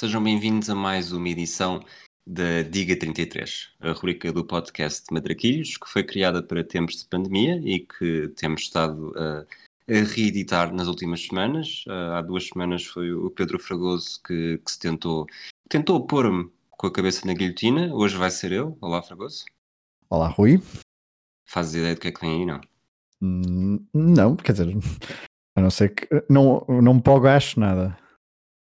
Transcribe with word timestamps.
Sejam 0.00 0.24
bem-vindos 0.24 0.70
a 0.70 0.74
mais 0.74 1.12
uma 1.12 1.28
edição 1.28 1.84
da 2.26 2.62
Diga 2.62 2.98
33, 2.98 3.68
a 3.80 3.92
rubrica 3.92 4.32
do 4.32 4.42
podcast 4.42 5.04
Madraquilhos, 5.12 5.76
que 5.76 5.86
foi 5.86 6.02
criada 6.02 6.42
para 6.42 6.64
tempos 6.64 6.96
de 6.96 7.04
pandemia 7.04 7.60
e 7.62 7.80
que 7.80 8.28
temos 8.28 8.62
estado 8.62 9.12
a, 9.14 9.40
a 9.86 10.04
reeditar 10.14 10.74
nas 10.74 10.88
últimas 10.88 11.26
semanas. 11.26 11.84
Uh, 11.86 12.14
há 12.14 12.22
duas 12.22 12.48
semanas 12.48 12.86
foi 12.86 13.12
o 13.12 13.28
Pedro 13.28 13.58
Fragoso 13.58 14.18
que, 14.26 14.56
que 14.64 14.72
se 14.72 14.78
tentou, 14.78 15.26
tentou 15.68 16.06
pôr-me 16.06 16.50
com 16.70 16.86
a 16.86 16.90
cabeça 16.90 17.26
na 17.26 17.34
guilhotina. 17.34 17.94
Hoje 17.94 18.16
vai 18.16 18.30
ser 18.30 18.52
eu. 18.52 18.78
Olá, 18.80 19.02
Fragoso. 19.02 19.44
Olá, 20.08 20.28
Rui. 20.28 20.62
Fazes 21.44 21.74
ideia 21.74 21.94
do 21.94 22.00
que 22.00 22.08
é 22.08 22.12
que 22.12 22.20
vem 22.22 22.40
aí, 22.40 22.46
não? 22.46 22.60
Hum, 23.20 23.84
não, 23.92 24.34
quer 24.34 24.52
dizer, 24.52 24.68
a 25.54 25.60
não 25.60 25.70
ser 25.70 25.90
que 25.90 26.08
não, 26.26 26.64
não 26.66 26.94
me 26.94 27.02
pogacho 27.02 27.60
nada. 27.60 28.00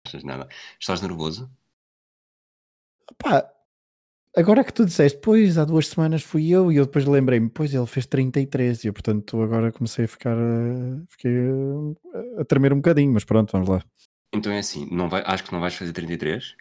Achas 0.05 0.23
nada. 0.23 0.47
Estás 0.79 1.01
nervoso? 1.01 1.49
Pá, 3.17 3.49
agora 4.35 4.63
que 4.63 4.73
tu 4.73 4.85
disseste, 4.85 5.19
pois 5.21 5.57
há 5.57 5.65
duas 5.65 5.87
semanas 5.87 6.21
fui 6.21 6.49
eu 6.49 6.71
e 6.71 6.77
eu 6.77 6.85
depois 6.85 7.05
lembrei-me, 7.05 7.49
pois 7.49 7.73
ele 7.73 7.85
fez 7.85 8.05
33 8.05 8.83
e 8.83 8.87
eu 8.87 8.93
portanto 8.93 9.41
agora 9.41 9.71
comecei 9.71 10.05
a 10.05 10.07
ficar 10.07 10.37
eh, 10.37 11.03
fiquei 11.07 11.31
a 12.37 12.45
tremer 12.45 12.73
um 12.73 12.77
bocadinho, 12.77 13.11
mas 13.11 13.23
pronto, 13.23 13.51
vamos 13.51 13.69
lá. 13.69 13.83
Então 14.33 14.51
é 14.51 14.59
assim, 14.59 14.87
não 14.91 15.09
vai, 15.09 15.23
acho 15.25 15.43
que 15.43 15.51
não 15.51 15.59
vais 15.59 15.73
fazer 15.73 15.93
33. 15.93 16.55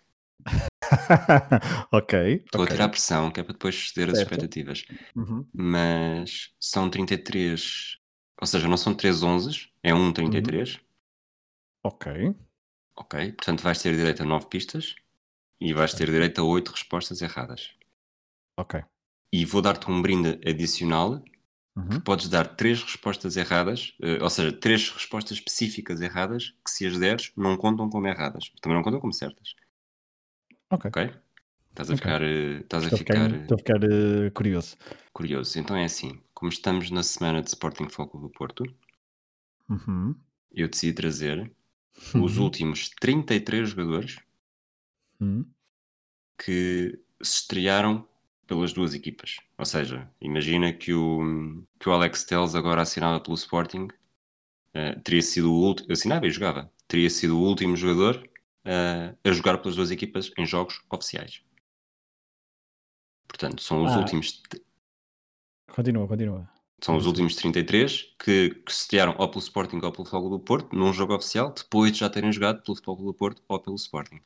ok. 1.93 2.43
Estou 2.45 2.63
okay. 2.63 2.73
a 2.73 2.77
tirar 2.77 2.89
pressão, 2.89 3.31
que 3.31 3.41
é 3.41 3.43
para 3.43 3.53
depois 3.53 3.91
ceder 3.91 4.11
as 4.11 4.19
expectativas. 4.19 4.85
Uhum. 5.15 5.47
Mas 5.53 6.51
são 6.59 6.89
33, 6.89 7.99
ou 8.41 8.47
seja, 8.47 8.69
não 8.69 8.77
são 8.77 8.95
3 8.95 9.23
11, 9.23 9.69
é 9.83 9.95
um 9.95 10.13
33. 10.13 10.75
Uhum. 10.75 10.81
Ok. 11.85 12.35
Ok, 13.01 13.33
portanto 13.33 13.63
vais 13.63 13.81
ter 13.81 13.95
direito 13.97 14.23
a 14.23 14.27
9 14.27 14.47
pistas 14.49 14.95
e 15.61 15.73
vais 15.73 15.95
ter 15.95 16.11
direito 16.11 16.41
a 16.41 16.45
8 16.45 16.73
respostas 16.73 17.23
erradas. 17.23 17.71
Ok. 18.57 18.83
E 19.33 19.45
vou 19.45 19.63
dar-te 19.63 19.91
um 19.91 20.03
brinde 20.03 20.41
adicional 20.49 21.23
Uhum. 21.77 21.91
que 21.91 22.01
podes 22.01 22.29
dar 22.29 22.57
3 22.57 22.83
respostas 22.83 23.37
erradas, 23.37 23.95
eh, 24.03 24.21
ou 24.21 24.29
seja, 24.29 24.53
3 24.53 24.91
respostas 24.91 25.39
específicas 25.39 26.01
erradas 26.01 26.51
que 26.65 26.71
se 26.73 26.87
as 26.87 26.99
deres 26.99 27.33
não 27.37 27.57
contam 27.57 27.89
como 27.89 28.07
erradas. 28.09 28.51
Também 28.61 28.77
não 28.77 28.83
contam 28.83 29.01
como 29.01 29.13
certas. 29.13 29.55
Ok. 30.71 30.91
Ok? 30.91 31.15
Estás 31.71 31.91
a 31.91 31.95
Ok. 31.95 32.01
ficar, 32.01 32.23
eh, 32.23 32.59
estás 32.61 32.83
a 32.83 32.87
Estou 32.87 32.97
a 32.97 32.99
ficar, 32.99 33.29
ficar, 33.29 33.41
estou 33.43 33.55
a 33.55 33.59
ficar 33.59 33.85
eh, 33.85 34.31
curioso. 34.31 34.77
curioso. 35.13 35.59
Então 35.59 35.77
é 35.77 35.85
assim, 35.85 36.21
como 36.35 36.51
estamos 36.51 36.91
na 36.91 37.03
semana 37.03 37.43
de 37.43 37.49
Sporting 37.49 37.89
Foco 37.89 38.19
do 38.19 38.29
Porto, 38.31 38.65
Uhum. 39.69 40.15
eu 40.51 40.69
decidi 40.69 40.93
trazer 40.93 41.51
os 42.15 42.37
Uhum. 42.39 42.45
últimos 42.45 42.89
33 43.01 43.71
jogadores 43.71 44.19
Uhum. 45.21 45.45
que 46.39 46.99
se 47.23 47.41
estrearam 47.41 48.07
pelas 48.47 48.73
duas 48.73 48.95
equipas. 48.95 49.37
Ou 49.59 49.65
seja, 49.65 50.11
imagina 50.21 50.73
que 50.73 50.95
o, 50.95 51.65
que 51.79 51.89
o 51.89 51.93
Alex 51.93 52.25
Telles 52.25 52.55
agora 52.55 52.83
assinava 52.83 53.21
pelo 53.21 53.35
Sporting, 53.35 53.89
eh, 54.73 54.95
teria 55.01 55.21
sido 55.23 55.53
o 55.53 55.61
último, 55.61 55.93
assinava 55.93 56.27
e 56.27 56.31
jogava, 56.31 56.73
teria 56.87 57.11
sido 57.11 57.37
o 57.39 57.43
último 57.43 57.77
jogador 57.77 58.27
eh, 58.65 59.15
a 59.25 59.33
jogar 59.33 59.59
pelas 59.59 59.77
duas 59.77 59.91
equipas 59.91 60.31
em 60.39 60.47
jogos 60.47 60.81
oficiais. 60.91 61.43
Portanto, 63.27 63.63
são 63.63 63.85
os 63.85 63.93
Ah. 63.93 63.99
últimos 63.99 64.43
Continua, 65.71 66.09
continua. 66.09 66.51
São 66.81 66.97
os 66.97 67.07
últimos 67.07 67.35
33 67.35 68.15
que, 68.19 68.51
que 68.51 68.73
se 68.73 68.83
estrearam 68.83 69.15
ou 69.19 69.29
pelo 69.29 69.41
Sporting 69.41 69.77
ou 69.83 69.93
pelo 69.93 70.05
Futebol 70.05 70.31
do 70.31 70.41
Porto 70.41 70.77
num 70.77 70.93
jogo 70.93 71.15
oficial, 71.15 71.53
depois 71.53 71.93
de 71.93 71.99
já 71.99 72.09
terem 72.11 72.33
jogado 72.33 72.63
pelo 72.63 72.77
Futebol 72.77 72.97
do 72.97 73.15
Porto 73.15 73.43
ou 73.49 73.61
pelo 73.61 73.77
Sporting. 73.77 74.21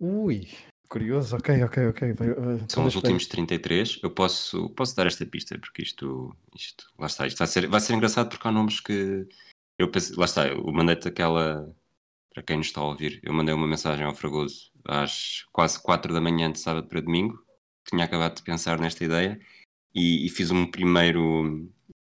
Ui, 0.00 0.48
curioso, 0.88 1.36
ok, 1.36 1.62
ok, 1.64 1.88
ok. 1.88 2.10
Uh, 2.12 2.64
São 2.68 2.86
os 2.86 2.96
últimos 2.96 3.26
33. 3.26 4.00
Eu 4.02 4.10
posso, 4.10 4.70
posso 4.70 4.96
dar 4.96 5.06
esta 5.06 5.24
pista, 5.26 5.58
porque 5.58 5.82
isto, 5.82 6.34
isto 6.54 6.86
lá 6.98 7.06
está, 7.06 7.26
isto 7.26 7.38
vai 7.38 7.46
ser, 7.46 7.66
vai 7.68 7.80
ser 7.80 7.94
engraçado 7.94 8.28
porque 8.28 8.48
há 8.48 8.52
nomes 8.52 8.80
que 8.80 9.26
eu 9.78 9.90
pensei, 9.90 10.16
lá 10.16 10.24
está, 10.24 10.48
eu 10.48 10.64
mandei-te 10.72 11.08
aquela, 11.08 11.70
para 12.32 12.42
quem 12.42 12.56
nos 12.56 12.66
está 12.66 12.80
a 12.80 12.84
ouvir, 12.84 13.20
eu 13.22 13.32
mandei 13.32 13.54
uma 13.54 13.66
mensagem 13.66 14.04
ao 14.04 14.14
Fragoso 14.14 14.72
às 14.84 15.44
quase 15.52 15.82
4 15.82 16.12
da 16.12 16.20
manhã 16.20 16.50
de 16.50 16.58
sábado 16.58 16.88
para 16.88 17.00
domingo, 17.00 17.42
tinha 17.88 18.04
acabado 18.04 18.36
de 18.36 18.42
pensar 18.42 18.78
nesta 18.78 19.04
ideia 19.04 19.40
e, 19.94 20.26
e 20.26 20.28
fiz 20.28 20.50
um 20.50 20.66
primeiro 20.66 21.70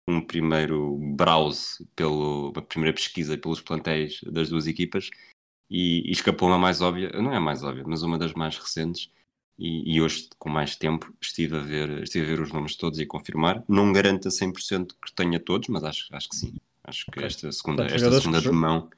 um 0.09 0.21
primeiro 0.21 0.99
browse 1.17 1.87
pelo, 1.95 2.51
uma 2.51 2.63
primeira 2.63 2.95
pesquisa 2.95 3.39
pelos 3.39 3.61
plantéis 3.61 4.21
das 4.25 4.49
duas 4.49 4.67
equipas 4.67 5.11
e, 5.71 6.09
e 6.09 6.13
escapou-me 6.13 6.55
a 6.55 6.59
mais 6.59 6.81
óbvia, 6.81 7.11
não 7.13 7.33
é 7.33 7.37
a 7.37 7.41
mais 7.41 7.63
óbvia, 7.63 7.85
mas 7.87 8.03
uma 8.03 8.19
das 8.19 8.33
mais 8.35 8.59
recentes 8.59 9.11
e, 9.59 9.95
e 9.95 10.03
hoje, 10.03 10.29
com 10.39 10.49
mais 10.49 10.77
tempo, 10.77 11.15
estive 11.21 11.57
a, 11.57 11.61
ver, 11.61 12.03
estive 12.03 12.25
a 12.25 12.29
ver 12.29 12.41
os 12.41 12.53
nomes 12.53 12.75
todos 12.75 12.99
e 12.99 13.03
a 13.03 13.07
confirmar. 13.07 13.63
Não 13.69 13.93
garanto 13.93 14.27
a 14.27 14.31
100% 14.31 14.97
que 15.05 15.15
tenha 15.15 15.39
todos, 15.39 15.69
mas 15.69 15.85
acho, 15.85 16.09
acho 16.15 16.29
que 16.29 16.37
sim. 16.37 16.55
Acho 16.85 17.07
que 17.07 17.19
Ok. 17.19 17.27
esta 17.27 17.53
segunda, 17.53 17.83
Portanto, 17.85 18.05
esta 18.05 18.21
segunda 18.21 18.41
de 18.41 18.51
mão, 18.51 18.91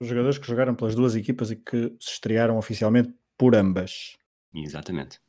Os 0.00 0.08
jogadores 0.08 0.38
que 0.38 0.46
jogaram 0.46 0.74
pelas 0.74 0.94
duas 0.94 1.14
equipas 1.14 1.50
e 1.50 1.56
que 1.56 1.94
se 2.00 2.12
estrearam 2.12 2.56
oficialmente 2.56 3.12
por 3.36 3.54
ambas. 3.54 4.16
exatamente. 4.54 5.20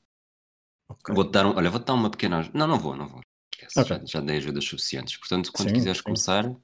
Ok. 0.92 1.16
Vou-te 1.16 1.32
dar, 1.32 1.46
um, 1.46 1.56
olha, 1.56 1.70
vou-te 1.70 1.86
dar 1.86 1.94
uma 1.94 2.10
pequena. 2.10 2.50
Não, 2.54 2.68
não 2.68 2.78
vou, 2.80 2.96
não 2.96 3.08
vou. 3.08 3.22
Esquece, 3.54 3.80
Ok. 3.80 3.98
já, 3.98 4.06
já 4.06 4.20
dei 4.22 4.38
ajudas 4.38 4.64
suficientes. 4.66 5.18
Portanto, 5.18 5.52
quando 5.54 5.70
Sim, 5.70 5.76
quiseres 5.76 5.98
sim. 5.98 6.04
começar, 6.04 6.56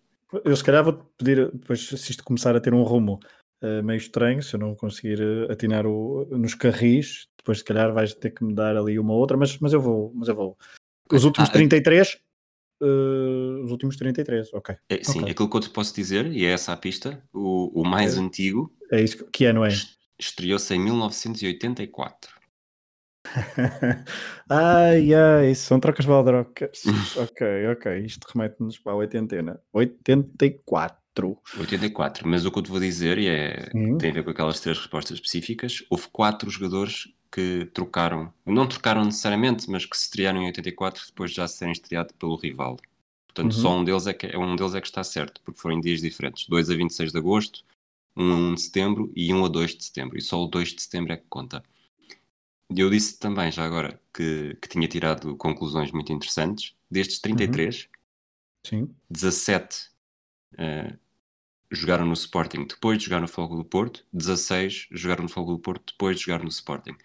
Eu 0.44 0.56
se 0.56 0.64
calhar 0.64 0.84
vou-te 0.84 1.04
pedir, 1.18 1.52
depois 1.54 1.88
se 1.88 2.12
isto 2.12 2.24
começar 2.24 2.56
a 2.56 2.60
ter 2.60 2.74
um 2.74 2.84
rumo 2.84 3.20
eh, 3.62 3.82
meio 3.82 3.98
estranho, 3.98 4.44
se 4.44 4.56
eu 4.56 4.60
não 4.60 4.76
conseguir 4.76 5.20
eh, 5.22 5.52
atinar 5.52 5.86
o- 5.88 6.26
nos 6.32 6.54
carris, 6.54 7.28
depois 7.38 7.60
se 7.60 7.64
calhar 7.64 7.94
vais 7.94 8.14
ter 8.14 8.32
que 8.32 8.44
me 8.44 8.54
dar 8.54 8.76
ali 8.76 9.00
uma 9.00 9.14
outra, 9.14 9.38
mas, 9.38 9.58
mas 9.60 9.72
eu 9.74 9.80
vou, 9.82 10.12
mas 10.14 10.28
eu 10.28 10.36
vou. 10.36 10.58
Os 11.12 11.24
últimos 11.24 11.50
Ah, 11.50 11.54
33, 11.54 12.20
eh, 12.82 12.86
os 13.64 13.72
últimos 13.72 13.96
33, 13.96 14.54
ok. 14.54 14.76
é, 14.90 15.04
sim, 15.04 15.20
Ok. 15.22 15.32
aquilo 15.32 15.50
que 15.50 15.58
eu 15.58 15.62
te 15.62 15.70
posso 15.70 15.96
dizer, 15.96 16.26
e 16.32 16.44
é 16.46 16.52
essa 16.52 16.74
a 16.74 16.78
pista, 16.78 17.24
o, 17.34 17.82
o 17.82 17.86
mais 17.86 18.14
Ok. 18.14 18.24
antigo 18.26 18.74
É 18.92 19.02
isso 19.02 19.18
que, 19.18 19.32
que 19.32 19.46
ano 19.46 19.64
é? 19.66 19.70
estreou-se 20.20 20.74
em 20.76 20.80
1984. 20.80 22.37
ai, 24.50 25.14
ai, 25.14 25.56
são 25.56 25.80
trocas 25.80 26.06
baldrocas. 26.06 26.84
ok, 27.16 27.68
ok, 27.72 28.00
isto 28.06 28.26
remete-nos 28.34 28.78
para 28.80 28.94
a 28.94 28.96
oitentena. 28.96 29.60
84. 29.74 31.38
84, 31.60 32.28
mas 32.28 32.46
o 32.46 32.52
que 32.52 32.60
eu 32.60 32.64
te 32.64 32.70
vou 32.70 32.80
dizer, 32.80 33.18
e 33.18 33.28
é, 33.28 33.70
tem 33.98 34.12
a 34.12 34.14
ver 34.14 34.24
com 34.24 34.30
aquelas 34.30 34.60
três 34.60 34.78
respostas 34.78 35.18
específicas, 35.18 35.84
houve 35.90 36.08
quatro 36.12 36.50
jogadores 36.50 37.08
que 37.32 37.66
trocaram, 37.74 38.32
não 38.46 38.68
trocaram 38.68 39.04
necessariamente, 39.04 39.70
mas 39.70 39.86
que 39.86 39.98
se 39.98 40.04
estrearam 40.04 40.42
em 40.42 40.46
84 40.48 41.04
depois 41.08 41.32
de 41.32 41.38
já 41.38 41.48
se 41.48 41.60
terem 41.60 41.72
estreado 41.72 42.14
pelo 42.14 42.36
rival. 42.36 42.78
Portanto, 43.28 43.54
Uhum. 43.56 43.62
só 43.62 43.78
um 43.78 43.84
deles, 43.84 44.08
é 44.08 44.14
que, 44.14 44.36
um 44.38 44.56
deles 44.56 44.74
é 44.76 44.82
que 44.82 44.88
está 44.88 45.04
certo, 45.04 45.42
porque 45.44 45.60
foram 45.60 45.78
em 45.78 45.82
dias 45.82 46.02
diferentes. 46.02 46.48
2 46.48 46.70
a 46.70 46.76
26 46.76 47.12
de 47.12 47.18
agosto, 47.18 47.64
1 48.16 48.32
a 48.32 48.36
1 48.36 48.54
de 48.56 48.62
setembro 48.62 49.12
e 49.16 49.34
1 49.34 49.46
a 49.46 49.48
2 49.48 49.76
de 49.76 49.84
setembro. 49.86 50.18
E 50.18 50.22
só 50.22 50.42
o 50.44 50.48
2 50.48 50.70
de 50.70 50.82
setembro 50.82 51.14
é 51.14 51.18
que 51.18 51.26
conta. 51.30 51.64
E 52.74 52.80
eu 52.80 52.90
disse 52.90 53.18
também, 53.18 53.52
já 53.52 53.66
agora, 53.66 54.00
que, 54.14 54.56
que 54.62 54.68
tinha 54.68 54.88
tirado 54.88 55.36
conclusões 55.38 55.92
muito 55.92 56.12
interessantes. 56.12 56.76
Destes 56.90 57.20
33, 57.20 57.90
Sim. 58.66 58.94
17 59.10 59.90
eh, 60.58 60.98
jogaram 61.72 62.06
no 62.06 62.14
Sporting 62.14 62.66
depois 62.66 62.98
de 62.98 63.06
jogar 63.06 63.22
no 63.22 63.28
Fogo 63.28 63.56
do 63.56 63.66
Porto, 63.66 64.06
16 64.14 64.88
jogaram 64.92 65.24
no 65.24 65.30
Fogo 65.30 65.54
do 65.54 65.60
Porto 65.60 65.94
depois 65.94 66.18
de 66.18 66.26
jogar 66.26 66.44
no 66.44 66.50
Sporting. 66.50 66.96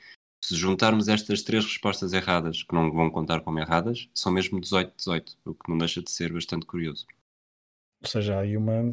Se 0.45 0.57
juntarmos 0.57 1.09
estas 1.09 1.43
três 1.43 1.65
respostas 1.65 2.13
erradas, 2.13 2.65
que 2.65 2.75
não 2.75 2.91
vão 2.93 3.11
contar 3.11 3.43
como 3.43 3.61
erradas, 3.61 4.09
são 4.13 4.33
mesmo 4.33 4.61
18-18, 4.61 5.37
o 5.45 5.55
que 5.55 5.71
não 5.71 5.79
deixa 5.79 6.03
de 6.03 6.11
ser 6.11 6.33
bastante 6.33 6.67
curioso. 6.67 7.07
Ou 8.03 8.09
seja, 8.09 8.37
há 8.37 8.41
aí 8.41 8.57
uma, 8.57 8.93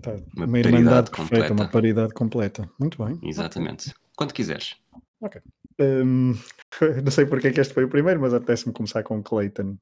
pá, 0.00 0.12
Uma 0.36 0.46
uma, 0.46 0.58
irmandade 0.58 1.10
paridade 1.10 1.10
perfeita, 1.10 1.36
uma 1.36 1.48
completa. 1.48 1.72
paridade 1.72 2.14
completa. 2.14 2.70
Muito 2.78 3.04
bem. 3.04 3.18
Exatamente. 3.28 3.92
Quando 4.16 4.32
quiseres. 4.32 4.76
Hum, 5.80 6.32
não 7.04 7.10
sei 7.10 7.26
porque 7.26 7.48
é 7.48 7.52
que 7.52 7.60
este 7.60 7.74
foi 7.74 7.84
o 7.84 7.88
primeiro, 7.88 8.20
mas 8.20 8.34
apetece-me 8.34 8.72
começar 8.72 9.02
com 9.02 9.22
Clayton. 9.22 9.76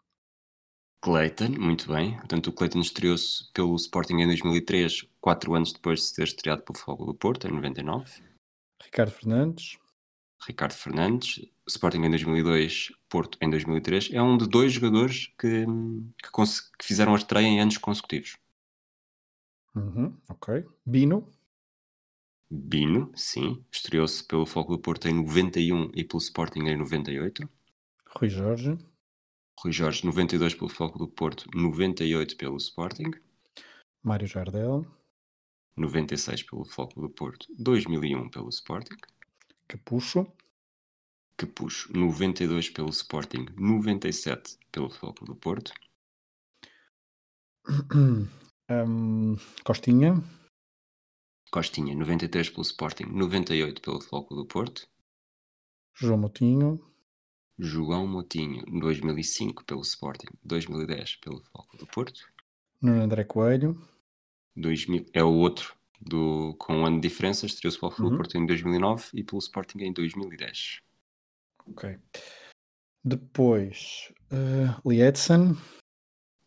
Clayton, 1.03 1.51
muito 1.59 1.93
bem. 1.93 2.17
Portanto, 2.17 2.49
o 2.49 2.53
Clayton 2.53 2.81
estreou-se 2.81 3.53
pelo 3.53 3.77
Sporting 3.77 4.15
em 4.15 4.27
2003, 4.27 5.07
quatro 5.21 5.55
anos 5.55 5.73
depois 5.73 6.01
de 6.01 6.07
se 6.07 6.15
ter 6.17 6.25
estreado 6.25 6.63
pelo 6.63 6.79
Fogo 6.79 7.05
do 7.05 7.15
Porto, 7.15 7.47
em 7.47 7.53
99. 7.53 8.11
Ricardo 8.83 9.11
Fernandes. 9.11 9.79
Ricardo 10.47 10.73
Fernandes, 10.73 11.49
Sporting 11.67 12.03
em 12.03 12.11
2002, 12.11 12.93
Porto 13.09 13.39
em 13.41 13.49
2003, 13.49 14.11
é 14.13 14.23
um 14.23 14.37
de 14.37 14.49
dois 14.49 14.73
jogadores 14.73 15.29
que, 15.39 15.65
que, 16.23 16.31
que 16.79 16.85
fizeram 16.85 17.15
a 17.15 17.17
estreia 17.17 17.47
em 17.47 17.61
anos 17.61 17.79
consecutivos. 17.79 18.37
Uhum, 19.75 20.17
ok. 20.29 20.65
Bino. 20.85 21.31
Bino, 22.51 23.11
sim, 23.17 23.65
estreou-se 23.73 24.23
pelo 24.23 24.47
Foco 24.47 24.77
do 24.77 24.81
Porto 24.81 25.09
em 25.09 25.15
91 25.15 25.91
e 25.95 26.05
pelo 26.05 26.21
Sporting 26.21 26.61
em 26.61 26.77
98. 26.77 27.49
Rui 28.17 28.29
Jorge. 28.29 28.79
Rui 29.59 29.73
Jorge, 29.73 30.07
92 30.07 30.55
pelo 30.55 30.69
Foco 30.69 30.99
do 30.99 31.09
Porto, 31.09 31.49
98 31.53 32.37
pelo 32.37 32.57
Sporting. 32.57 33.11
Mário 34.03 34.27
Jardel. 34.29 34.87
96 35.77 36.45
pelo 36.45 36.65
Futebol 36.65 37.09
do 37.09 37.15
Porto, 37.15 37.47
2001 37.59 38.31
pelo 38.31 38.49
Sporting. 38.49 38.97
Capucho. 39.69 40.27
Capucho, 41.37 41.93
92 41.93 42.71
pelo 42.71 42.89
Sporting, 42.91 43.47
97 43.57 44.57
pelo 44.73 44.89
Futebol 44.89 45.27
do 45.27 45.37
Porto. 45.37 45.73
um, 48.71 49.37
Costinha. 49.65 50.23
Costinha, 51.51 51.95
93 51.95 52.51
pelo 52.51 52.63
Sporting, 52.63 53.05
98 53.05 53.81
pelo 53.81 54.01
Futebol 54.01 54.27
do 54.37 54.47
Porto. 54.47 54.89
João 55.95 56.19
Moutinho. 56.19 56.81
João 57.59 58.07
Moutinho, 58.07 58.65
2005 58.67 59.65
pelo 59.65 59.81
Sporting, 59.81 60.27
2010 60.45 61.17
pelo 61.17 61.39
Futebol 61.41 61.67
do 61.79 61.87
Porto. 61.87 62.21
Nuno 62.83 63.03
André 63.03 63.25
Coelho. 63.25 63.81
2000, 64.55 65.07
é 65.13 65.23
o 65.23 65.33
outro 65.33 65.75
do, 66.01 66.55
com 66.59 66.75
um 66.75 66.87
ano 66.87 67.01
de 67.01 67.09
diferença, 67.09 67.47
estreou-se 67.47 67.79
pelo 67.79 68.11
Uhum. 68.11 68.17
Porto 68.17 68.37
em 68.37 68.47
2009 68.47 69.09
e 69.15 69.25
pelo 69.25 69.39
Sporting 69.39 69.79
em 69.81 69.93
2010. 69.93 70.81
Ok. 71.69 71.99
Depois, 73.03 74.13
uh, 74.33 74.89
Lee 74.89 75.01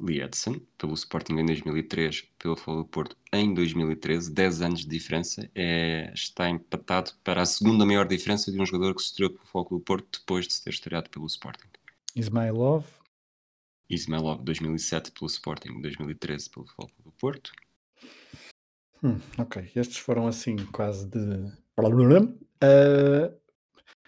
Edson, 0.07 0.61
pelo 0.77 0.93
Sporting 0.93 1.33
em 1.33 1.45
2003, 1.45 2.29
pelo 2.37 2.55
Futebol 2.55 2.83
do 2.83 2.87
Porto 2.87 3.17
em 3.33 3.53
2013, 3.53 4.31
10 4.31 4.61
anos 4.61 4.79
de 4.81 4.87
diferença, 4.87 5.49
é, 5.53 6.11
está 6.13 6.49
empatado 6.49 7.11
para 7.23 7.41
a 7.41 7.45
segunda 7.45 7.85
maior 7.85 8.07
diferença 8.07 8.51
de 8.51 8.59
um 8.59 8.65
jogador 8.65 8.95
que 8.95 9.01
se 9.01 9.07
estreou 9.07 9.31
pelo 9.31 9.45
Futebol 9.45 9.79
do 9.79 9.83
Porto 9.83 10.19
depois 10.19 10.47
de 10.47 10.53
se 10.53 10.63
ter 10.63 10.69
estreado 10.69 11.09
pelo 11.09 11.25
Sporting. 11.25 11.67
Ismailov. 12.15 12.85
Ismailov, 13.89 14.41
2007 14.43 15.11
pelo 15.11 15.27
Sporting, 15.27 15.81
2013 15.81 16.49
pelo 16.49 16.65
Futebol 16.65 16.91
do 17.03 17.11
Porto. 17.11 17.51
Hum, 19.03 19.19
ok, 19.37 19.69
estes 19.75 19.97
foram 19.97 20.27
assim 20.27 20.55
quase 20.71 21.07
de. 21.07 21.19
Uh, 22.61 23.33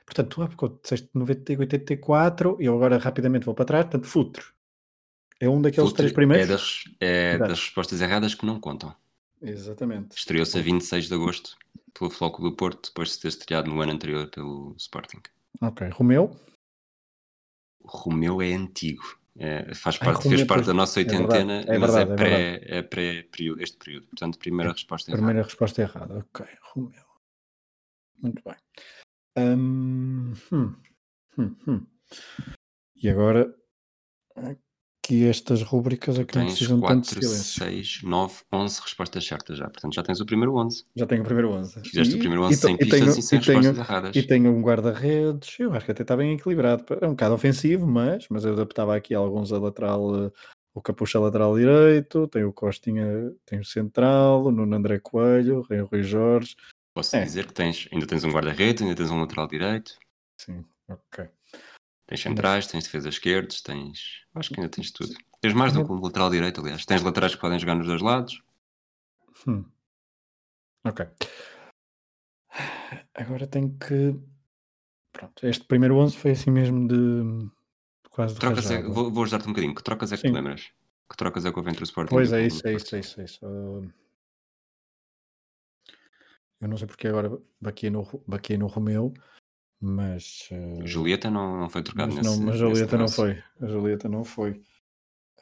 portanto, 0.05 0.29
tu 0.29 0.41
há 0.41 0.47
pouco 0.47 0.79
disseste 0.81 1.09
90 1.13 1.53
e 1.53 1.57
84 1.57 2.57
e 2.59 2.65
eu 2.65 2.75
agora 2.75 2.97
rapidamente 2.97 3.45
vou 3.45 3.55
para 3.55 3.65
trás. 3.65 3.85
Portanto, 3.85 4.07
Futre 4.07 4.43
é 5.41 5.49
um 5.49 5.59
daqueles 5.59 5.91
três 5.91 6.13
primeiros. 6.13 6.45
É, 6.47 6.53
das, 6.53 6.83
é 6.99 7.37
das 7.39 7.59
respostas 7.59 7.99
erradas 7.99 8.35
que 8.35 8.45
não 8.45 8.59
contam. 8.59 8.95
Exatamente. 9.41 10.15
Estreou-se 10.15 10.55
a 10.57 10.61
26 10.61 11.07
de 11.07 11.15
agosto 11.15 11.57
pelo 11.95 12.11
Floco 12.11 12.43
do 12.43 12.55
Porto, 12.55 12.89
depois 12.89 13.09
de 13.09 13.19
ter 13.19 13.27
estreado 13.29 13.67
no 13.67 13.81
ano 13.81 13.91
anterior 13.91 14.29
pelo 14.29 14.75
Sporting. 14.77 15.19
Ok, 15.59 15.89
Romeu. 15.89 16.39
Romeu 17.83 18.39
é 18.39 18.53
antigo. 18.53 19.19
É, 19.35 19.73
faz 19.73 19.97
Ai, 19.99 20.05
parte, 20.05 20.23
Romeu, 20.25 20.37
fez 20.37 20.47
parte 20.47 20.65
da 20.67 20.73
nossa 20.73 21.01
é 21.01 21.03
verdade, 21.03 21.23
oitentena, 21.23 21.61
é 21.61 21.79
mas 21.79 21.91
verdade, 21.91 22.11
é 22.11 22.13
é 22.13 22.15
pré, 22.15 22.61
é 22.77 22.81
pré 22.83 23.23
período, 23.23 23.63
este 23.63 23.77
período. 23.77 24.07
Portanto, 24.07 24.37
primeira 24.37 24.71
resposta 24.71 25.09
errada. 25.09 25.25
Primeira 25.25 25.47
resposta 25.47 25.81
errada. 25.81 26.17
Ok, 26.19 26.45
Romeu. 26.61 27.05
Muito 28.21 28.43
bem. 28.43 28.55
Hum, 29.37 30.33
hum, 30.51 30.75
hum, 31.35 31.55
hum. 31.67 31.87
E 32.95 33.09
agora, 33.09 33.55
aqui 35.11 35.27
estas 35.27 35.61
rúbricas 35.61 36.17
aqui 36.17 36.35
não 36.37 36.45
Tens 36.45 36.53
precisam 36.57 36.79
tanto 36.81 37.09
de 37.09 37.15
4, 37.15 37.21
silêncio. 37.27 37.63
6, 37.65 37.99
9, 38.03 38.33
11 38.51 38.81
respostas 38.81 39.25
certas 39.25 39.57
já. 39.57 39.69
Portanto, 39.69 39.93
já 39.93 40.03
tens 40.03 40.19
o 40.21 40.25
primeiro 40.25 40.55
11. 40.55 40.85
Já 40.95 41.05
tenho 41.05 41.21
o 41.21 41.25
primeiro 41.25 41.51
11. 41.51 41.81
Fizeste 41.81 42.15
o 42.15 42.19
primeiro 42.19 42.43
11 42.43 42.53
e 42.53 42.57
to- 42.57 42.61
sem 42.67 42.75
e 42.75 42.77
pistas 42.77 42.99
tenho- 42.99 43.11
e 43.11 43.21
sem 43.21 43.39
e 43.39 43.41
tenho- 43.41 43.57
respostas 43.59 43.87
erradas. 43.89 44.15
E 44.15 44.23
tenho 44.23 44.51
um 44.55 44.61
guarda-redes, 44.61 45.59
eu 45.59 45.73
acho 45.73 45.85
que 45.85 45.91
até 45.91 46.01
está 46.03 46.15
bem 46.15 46.33
equilibrado. 46.35 46.85
É 47.01 47.05
um 47.07 47.11
bocado 47.11 47.35
ofensivo, 47.35 47.85
mas, 47.85 48.25
mas 48.29 48.45
eu 48.45 48.53
adaptava 48.53 48.95
aqui 48.95 49.13
alguns 49.13 49.51
a 49.51 49.59
lateral, 49.59 50.25
eh, 50.27 50.31
o 50.73 50.81
Capucha 50.81 51.17
a 51.17 51.21
lateral 51.21 51.55
direito, 51.57 52.27
tem 52.29 52.43
o 52.45 52.53
Costinha, 52.53 53.05
tem 53.45 53.59
o 53.59 53.65
central, 53.65 54.45
o 54.45 54.51
Nuno 54.51 54.75
André 54.75 54.99
Coelho, 54.99 55.65
o 55.69 55.85
Rui 55.85 56.03
Jorge. 56.03 56.55
Posso 56.93 57.15
É. 57.15 57.23
dizer 57.23 57.45
que 57.45 57.53
tens, 57.53 57.87
ainda 57.91 58.05
tens 58.07 58.23
um 58.23 58.31
guarda-redes, 58.31 58.81
ainda 58.81 58.95
tens 58.95 59.11
um 59.11 59.19
lateral 59.19 59.47
direito, 59.47 59.93
Sim, 60.37 60.63
ok. 60.89 61.25
Tens 62.11 62.21
centrais, 62.21 62.67
tens 62.67 62.83
defesas 62.83 63.13
esquerdos, 63.13 63.61
tens. 63.61 64.25
Acho 64.35 64.49
que 64.49 64.59
ainda 64.59 64.69
tens 64.69 64.91
tudo. 64.91 65.13
Tens 65.39 65.53
mais 65.53 65.71
do 65.71 65.85
que 65.85 65.91
um 65.91 66.01
lateral 66.01 66.29
direito, 66.29 66.59
aliás. 66.59 66.85
Tens 66.85 67.01
laterais 67.01 67.33
que 67.33 67.39
podem 67.39 67.57
jogar 67.57 67.75
nos 67.75 67.87
dois 67.87 68.01
lados. 68.01 68.43
Hum. 69.47 69.63
Ok. 70.83 71.07
Agora 73.15 73.47
tenho 73.47 73.77
que. 73.77 74.19
Pronto, 75.13 75.47
este 75.47 75.63
primeiro 75.65 75.97
11 75.97 76.17
foi 76.17 76.31
assim 76.31 76.51
mesmo 76.51 76.85
de. 76.85 77.49
quase 78.09 78.33
de 78.33 78.41
Trocas 78.41 78.69
é, 78.69 78.83
vou, 78.83 79.09
vou 79.09 79.23
ajudar-te 79.23 79.47
um 79.47 79.51
bocadinho. 79.53 79.73
Que 79.73 79.83
trocas 79.83 80.11
é 80.11 80.15
que 80.17 80.21
Sim. 80.23 80.27
te 80.29 80.33
lembras? 80.33 80.69
Que 81.09 81.15
trocas 81.15 81.45
é 81.45 81.51
que 81.51 81.57
houve 81.57 81.69
entre 81.69 81.83
o 81.83 81.85
Sporting 81.85 82.13
Pois 82.13 82.33
é 82.33 82.45
isso, 82.45 82.67
é 82.67 82.73
isso, 82.73 82.95
é 82.95 82.99
isso, 82.99 83.21
é 83.21 83.23
isso. 83.23 83.45
Uh, 83.45 83.89
eu 86.59 86.67
não 86.67 86.75
sei 86.75 86.87
porque 86.87 87.07
agora 87.07 87.41
baquei 87.59 87.89
no, 87.89 88.05
baquei 88.27 88.57
no 88.57 88.67
Romeu, 88.67 89.13
mas. 89.81 90.47
uh, 90.51 90.85
Julieta 90.85 91.29
não, 91.29 91.59
não 91.59 91.69
foi 91.69 91.81
trocado 91.83 92.13
mas 92.13 92.25
nesse 92.25 92.39
não, 92.39 92.45
mas 92.45 92.57
Julieta 92.57 92.97
não 92.97 93.07
foi. 93.07 93.43
A 93.59 93.67
Julieta 93.67 94.07
não 94.09 94.23
foi. 94.23 94.61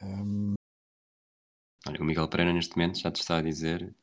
Um, 0.02 0.54
Olha, 1.86 2.00
o 2.00 2.04
Miguel 2.04 2.28
Pereira 2.28 2.52
neste 2.52 2.76
momento 2.76 2.98
já 2.98 3.10
te 3.10 3.20
está 3.20 3.38
a 3.38 3.42
dizer 3.42 3.94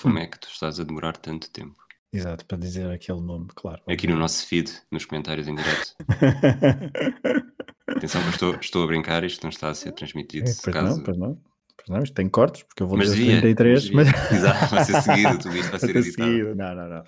como 0.00 0.18
é 0.18 0.26
que 0.26 0.38
tu 0.38 0.48
estás 0.48 0.80
a 0.80 0.84
demorar 0.84 1.16
tanto 1.16 1.50
tempo. 1.50 1.76
exato, 2.12 2.44
para 2.46 2.58
dizer 2.58 2.90
aquele 2.90 3.20
nome, 3.20 3.48
claro. 3.54 3.82
Aqui 3.88 4.06
no 4.06 4.16
nosso 4.16 4.46
feed, 4.46 4.70
nos 4.90 5.04
comentários 5.04 5.48
em 5.48 5.54
direto. 5.54 5.94
Atenção 7.86 8.20
que 8.22 8.28
eu 8.28 8.32
estou, 8.32 8.54
estou 8.56 8.84
a 8.84 8.86
brincar, 8.86 9.24
isto 9.24 9.42
não 9.42 9.50
está 9.50 9.68
a 9.68 9.74
ser 9.74 9.92
transmitido. 9.92 10.48
É, 10.48 10.54
pois 10.62 10.74
caso... 10.74 10.96
não, 10.96 11.04
pois 11.04 11.18
não. 11.18 11.34
Pois 11.76 11.88
não, 11.88 12.02
isto 12.02 12.14
tem 12.14 12.28
cortes, 12.28 12.62
porque 12.62 12.82
eu 12.82 12.86
vou 12.86 12.96
Mas 12.96 13.10
dizer 13.10 13.24
devia, 13.24 13.40
33, 13.40 13.90
mas. 13.90 14.08
Exato, 14.30 14.74
vai 14.74 14.84
ser 14.84 15.02
seguido, 15.02 15.38
tudo 15.38 15.56
isto 15.56 15.70
vai 15.70 15.80
ser 15.80 15.92
Vai 15.92 16.02
ser 16.02 16.08
editado. 16.08 16.30
seguido. 16.30 16.54
Não, 16.54 16.74
não, 16.74 16.88
não. 16.88 17.04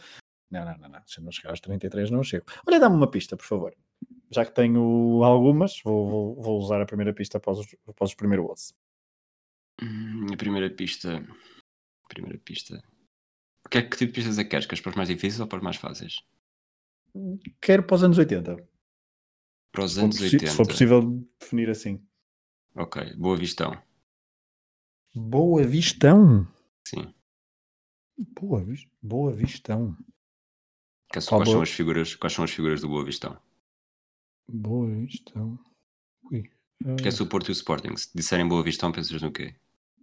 Não, 0.55 0.65
não, 0.65 0.79
não, 0.79 0.89
não. 0.89 1.03
Se 1.07 1.19
eu 1.19 1.25
não 1.25 1.33
chegar 1.33 1.51
aos 1.51 1.61
33, 1.61 2.11
não 2.11 2.23
chego. 2.23 2.47
Olha, 2.67 2.79
dá-me 2.79 2.95
uma 2.97 3.11
pista, 3.11 3.37
por 3.37 3.45
favor. 3.45 3.75
Já 4.31 4.45
que 4.45 4.55
tenho 4.55 5.23
algumas, 5.25 5.81
vou, 5.83 6.09
vou, 6.09 6.43
vou 6.43 6.59
usar 6.59 6.81
a 6.81 6.87
primeira 6.87 7.13
pista 7.13 7.39
após 7.39 7.59
os, 7.59 7.77
após 7.89 8.11
os 8.11 8.15
primeiros 8.15 8.47
11. 8.51 8.75
Hum, 9.83 10.27
A 10.33 10.37
primeira 10.37 10.71
pista. 10.71 11.27
Primeira 12.09 12.39
pista. 12.39 12.83
Que 13.71 13.79
é 13.79 13.83
que 13.83 13.97
tipo 13.97 14.13
de 14.13 14.13
pistas 14.13 14.39
é 14.39 14.45
que 14.45 14.51
queres? 14.51 14.67
Queres 14.67 14.81
para 14.83 14.91
os 14.91 14.97
mais 14.97 15.09
difíceis 15.09 15.41
ou 15.41 15.47
para 15.47 15.57
os 15.59 15.65
mais 15.65 15.77
fáceis? 15.77 16.23
Quero 17.61 17.83
para 17.83 17.97
os 17.97 18.05
anos 18.05 18.19
80. 18.19 18.57
Para 19.73 19.85
os 19.85 19.95
Se 19.95 20.01
anos 20.01 20.17
possi- 20.17 20.37
80. 20.37 20.51
se 20.51 20.57
for 20.57 20.67
possível 20.67 21.29
definir 21.41 21.71
assim. 21.71 22.07
Ok, 22.77 23.15
Boa 23.17 23.37
Vistão. 23.37 23.81
Boa 25.15 25.65
Vistão. 25.65 26.47
Sim. 26.87 27.13
Boa, 28.19 28.65
Boa 29.03 29.33
Vistão. 29.33 29.97
Que- 31.15 31.21
Qual 31.27 31.41
Quais, 31.41 31.51
são 31.51 31.63
as 31.63 31.71
figuras, 31.71 32.15
quais 32.17 32.33
são 32.33 32.45
as 32.45 32.51
figuras 32.51 32.81
do 32.81 32.89
Boa 32.89 33.05
Vistão? 33.05 33.37
Boa 34.49 34.89
Vistão. 34.89 35.57
Ui. 36.33 36.51
Porque 36.83 37.07
é 37.09 37.11
se 37.13 37.23
o 37.23 37.27
Porto 37.29 37.49
e 37.49 37.51
o 37.51 37.53
Sporting. 37.53 37.97
Se 37.97 38.09
disserem 38.15 38.49
Boa 38.49 38.63
Vistão, 38.65 38.91
pensas 38.91 39.23
no 39.23 39.31
quê? 39.31 39.55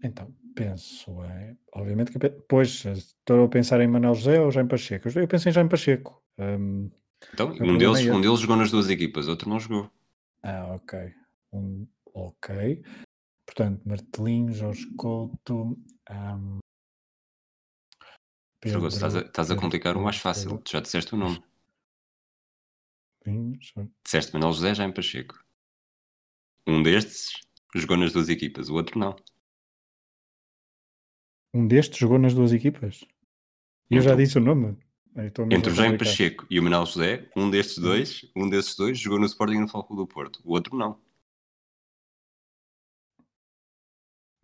Então, 0.03 0.34
penso, 0.56 1.22
é, 1.24 1.56
obviamente 1.75 2.12
que 2.12 2.30
pois, 2.48 2.86
estou 2.86 3.44
a 3.44 3.50
pensar 3.50 3.82
em 3.82 3.88
Manuel 3.88 4.15
José 4.15 4.39
ou 4.39 4.50
Jaime 4.51 4.70
Pacheco. 4.70 5.10
Eu 5.10 5.27
penso 5.27 5.50
em 5.50 5.51
Jaime 5.51 5.70
Pacheco. 5.70 6.24
Hum, 6.39 6.89
Então, 7.34 7.50
O 7.50 7.51
um 7.51 7.56
problema 7.58 7.77
deles, 7.77 8.08
é 8.08 8.13
um 8.13 8.22
deles 8.22 8.39
jogou 8.39 8.56
nas 8.56 8.72
duas 8.72 8.89
equipas, 8.89 9.27
outro 9.27 9.50
não 9.50 9.60
jogou. 9.60 9.91
ah, 10.44 10.75
ok. 10.75 11.13
Um, 11.53 11.86
ok. 12.13 12.82
Portanto, 13.46 13.82
Martelinho, 13.86 14.53
Jorge 14.53 14.88
Couto. 14.96 15.77
hum, 16.10 16.60
Jogou. 18.65 18.88
Estás 18.89 19.15
a, 19.15 19.18
Pedro- 19.20 19.27
estás 19.30 19.48
a 19.50 19.53
Pedro 19.53 19.62
complicar 19.62 19.98
o 19.98 20.01
mais 20.03 20.18
fácil. 20.18 20.58
Tu 20.60 20.72
já 20.72 20.80
disseste 20.80 21.13
o 21.13 21.18
nome. 21.18 21.44
Disseste 24.03 24.34
Manuel 24.34 24.53
José 24.53 24.74
Jaime 24.75 24.94
Pacheco. 24.94 25.44
Um 26.68 26.82
destes 26.84 27.34
jogou 27.75 27.98
nas 27.98 28.12
duas 28.13 28.30
equipas, 28.30 28.70
o 28.70 28.75
outro 28.75 29.00
não. 29.00 29.15
Um 31.53 31.68
destes 31.68 31.98
jogou 31.98 32.18
nas 32.20 32.34
duas 32.34 32.53
equipas? 32.53 33.03
E 33.89 33.96
eu 33.96 34.01
já 34.01 34.12
Então, 34.12 34.24
disse 34.24 34.38
o 34.38 34.41
nome. 34.41 34.77
Entre 35.51 35.72
o 35.72 35.75
Jaime. 35.75 35.98
Pacheco 35.98 36.46
e 36.50 36.60
o 36.60 36.63
Manuel 36.63 36.86
José, 36.86 37.30
um 37.36 37.50
destes 37.50 37.77
dois, 37.77 38.32
um 38.36 38.50
desses 38.50 38.75
dois 38.75 38.98
jogou 38.98 39.20
no 39.20 39.25
Sporting 39.25 39.56
e 39.56 39.60
no 39.60 39.68
Futebol 39.68 39.98
do 39.98 40.08
Porto. 40.08 40.39
O 40.46 40.53
outro 40.53 40.77
não. 40.77 40.98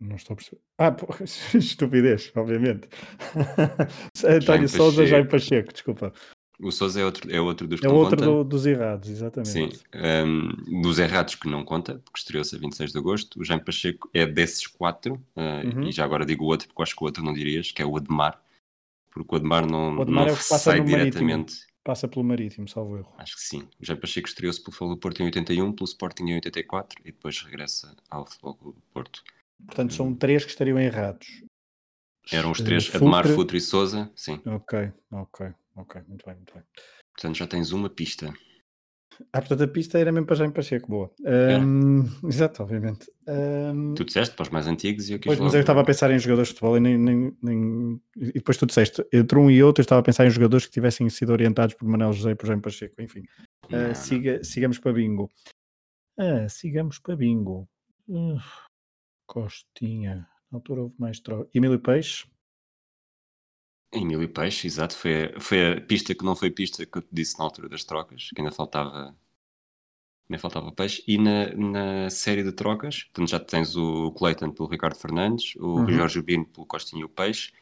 Não 0.00 0.16
estou 0.16 0.34
a 0.34 0.36
perceber. 0.36 0.60
Ah, 0.78 0.92
pô, 0.92 1.06
estupidez, 1.58 2.30
obviamente. 2.36 2.88
António 4.24 4.40
Jaime 4.42 4.68
Souza. 4.68 5.06
Jaime 5.06 5.28
Pacheco, 5.28 5.72
desculpa. 5.72 6.12
O 6.60 6.72
Sousa 6.72 7.00
é 7.00 7.04
outro, 7.04 7.30
é 7.32 7.40
outro 7.40 7.68
dos 7.68 7.78
que 7.80 7.86
É 7.86 7.88
não 7.88 7.96
outro 7.96 8.16
conta. 8.16 8.26
do- 8.30 8.44
dos 8.44 8.66
errados, 8.66 9.08
exatamente. 9.08 9.48
Sim, 9.50 9.70
um, 9.94 10.80
dos 10.82 10.98
errados 10.98 11.36
que 11.36 11.48
não 11.48 11.64
conta, 11.64 12.00
porque 12.04 12.18
estreou-se 12.18 12.54
a 12.54 12.58
26 12.58 12.92
de 12.92 12.98
agosto. 12.98 13.40
O 13.40 13.44
Jaime 13.44 13.64
Pacheco 13.64 14.10
é 14.12 14.26
desses 14.26 14.66
quatro, 14.66 15.14
uh, 15.36 15.40
Uhum. 15.76 15.88
e 15.88 15.92
já 15.92 16.04
agora 16.04 16.26
digo 16.26 16.44
o 16.44 16.48
outro, 16.48 16.66
porque 16.68 16.82
acho 16.82 16.96
que 16.96 17.02
o 17.02 17.06
outro 17.06 17.22
não 17.22 17.32
dirias, 17.32 17.70
que 17.70 17.80
é 17.80 17.86
o 17.86 17.96
Ademar, 17.96 18.40
porque 19.12 19.34
o 19.34 19.38
Ademar 19.38 19.70
não, 19.70 19.98
O 19.98 20.02
Ademar 20.02 20.26
não 20.26 20.32
é 20.32 20.36
sai 20.36 20.80
no 20.80 20.90
Marítimo. 20.90 21.10
diretamente. 21.10 21.54
Passa 21.84 22.08
pelo 22.08 22.24
Marítimo, 22.24 22.68
salvo 22.68 22.98
erro. 22.98 23.14
Acho 23.18 23.36
que 23.36 23.42
sim. 23.42 23.62
O 23.80 23.84
Jaime 23.86 24.00
Pacheco 24.00 24.26
estreou-se 24.28 24.60
pelo 24.60 24.72
Futebol 24.72 24.94
do 24.96 25.00
Porto 25.00 25.20
em 25.22 25.26
81, 25.26 25.72
pelo 25.72 25.86
Sporting 25.88 26.24
em 26.24 26.34
84 26.34 27.00
e 27.04 27.12
depois 27.12 27.40
regressa 27.40 27.96
ao 28.10 28.26
Futebol 28.26 28.58
do 28.60 28.76
Porto. 28.92 29.22
Portanto, 29.66 29.94
são 29.94 30.14
três 30.14 30.44
que 30.44 30.50
estariam 30.50 30.78
errados. 30.78 31.26
Eram 32.32 32.50
os 32.50 32.60
Eh, 32.60 32.64
três, 32.64 32.94
Ademar, 32.94 33.24
Futre. 33.24 33.36
Futre 33.36 33.56
e 33.58 33.60
Souza, 33.60 34.10
sim. 34.14 34.40
Ok, 34.46 34.92
ok, 35.10 35.46
ok, 35.76 36.02
muito 36.06 36.24
bem, 36.26 36.34
muito 36.36 36.54
bem. 36.54 36.62
Portanto, 37.14 37.36
já 37.36 37.46
tens 37.46 37.72
uma 37.72 37.88
pista. 37.88 38.32
Ah, 39.32 39.40
portanto, 39.40 39.64
a 39.64 39.68
pista 39.68 39.98
era 39.98 40.12
mesmo 40.12 40.26
para 40.26 40.36
Jaime 40.36 40.52
Pacheco, 40.54 40.86
boa. 40.88 41.10
É. 41.24 41.54
Ahm, 41.56 42.02
exato, 42.24 42.62
obviamente. 42.62 43.10
Ahm, 43.26 43.94
Tu 43.94 44.04
disseste 44.04 44.36
para 44.36 44.44
os 44.44 44.48
mais 44.50 44.66
antigos 44.68 45.08
e 45.08 45.14
eu 45.14 45.18
quis 45.18 45.26
Pois, 45.26 45.38
mas 45.40 45.46
logo- 45.46 45.56
eu 45.56 45.60
estava 45.62 45.80
a 45.80 45.84
pensar 45.84 46.10
em 46.12 46.18
jogadores 46.18 46.48
de 46.50 46.54
futebol 46.54 46.76
e, 46.76 46.80
nem, 46.80 46.96
nem- 46.96 47.36
nem- 47.42 48.00
e 48.16 48.32
depois 48.34 48.56
tu 48.58 48.66
disseste, 48.66 49.04
entre 49.12 49.36
um 49.38 49.50
e 49.50 49.60
outro, 49.62 49.80
eu 49.80 49.84
estava 49.84 50.00
a 50.00 50.04
pensar 50.04 50.24
em 50.26 50.30
jogadores 50.30 50.66
que 50.66 50.72
tivessem 50.72 51.08
sido 51.10 51.32
orientados 51.32 51.74
por 51.74 51.88
Manuel 51.88 52.12
José 52.12 52.30
e 52.30 52.34
por 52.36 52.46
Jaime 52.46 52.62
Pacheco. 52.62 53.00
Enfim, 53.02 53.22
Não, 53.68 53.88
não. 53.88 53.94
siga- 53.94 54.44
sigamos 54.44 54.78
para 54.78 54.92
bingo. 54.92 55.28
Ah, 56.16 56.48
sigamos 56.48 56.98
para 57.00 57.16
bingo. 57.16 57.68
Uh, 58.08 58.38
Costinha. 59.28 60.28
Na 60.50 60.58
altura 60.58 60.82
houve 60.82 60.96
mais 60.98 61.20
troca. 61.20 61.48
Emílio 61.54 61.80
Peixe. 61.80 62.26
Emílio 63.92 64.32
Peixe, 64.32 64.66
exato. 64.66 64.94
Foi 64.96 65.34
a, 65.36 65.40
foi 65.40 65.72
a 65.72 65.80
pista 65.80 66.14
que 66.14 66.24
não 66.24 66.34
foi 66.36 66.50
pista 66.50 66.86
que 66.86 66.98
eu 66.98 67.02
te 67.02 67.08
disse 67.12 67.38
na 67.38 67.44
altura 67.44 67.68
das 67.68 67.84
trocas, 67.84 68.30
que 68.34 68.40
ainda 68.40 68.52
faltava. 68.52 69.14
Ainda 70.28 70.40
faltava 70.40 70.72
peixe. 70.72 71.02
E 71.06 71.16
na, 71.18 71.54
na 71.54 72.10
série 72.10 72.42
de 72.42 72.52
trocas, 72.52 73.04
portanto, 73.04 73.30
já 73.30 73.40
tens 73.40 73.76
o 73.76 74.12
Clayton 74.12 74.50
pelo 74.52 74.68
Ricardo 74.68 74.96
Fernandes, 74.96 75.54
o 75.56 75.86
Uhum. 75.86 75.88
Jorge 75.88 76.18
Urbino 76.18 76.46
pelo 76.46 76.66
Costinha 76.66 77.02
e 77.02 77.04
o 77.04 77.08
Peixe. 77.08 77.52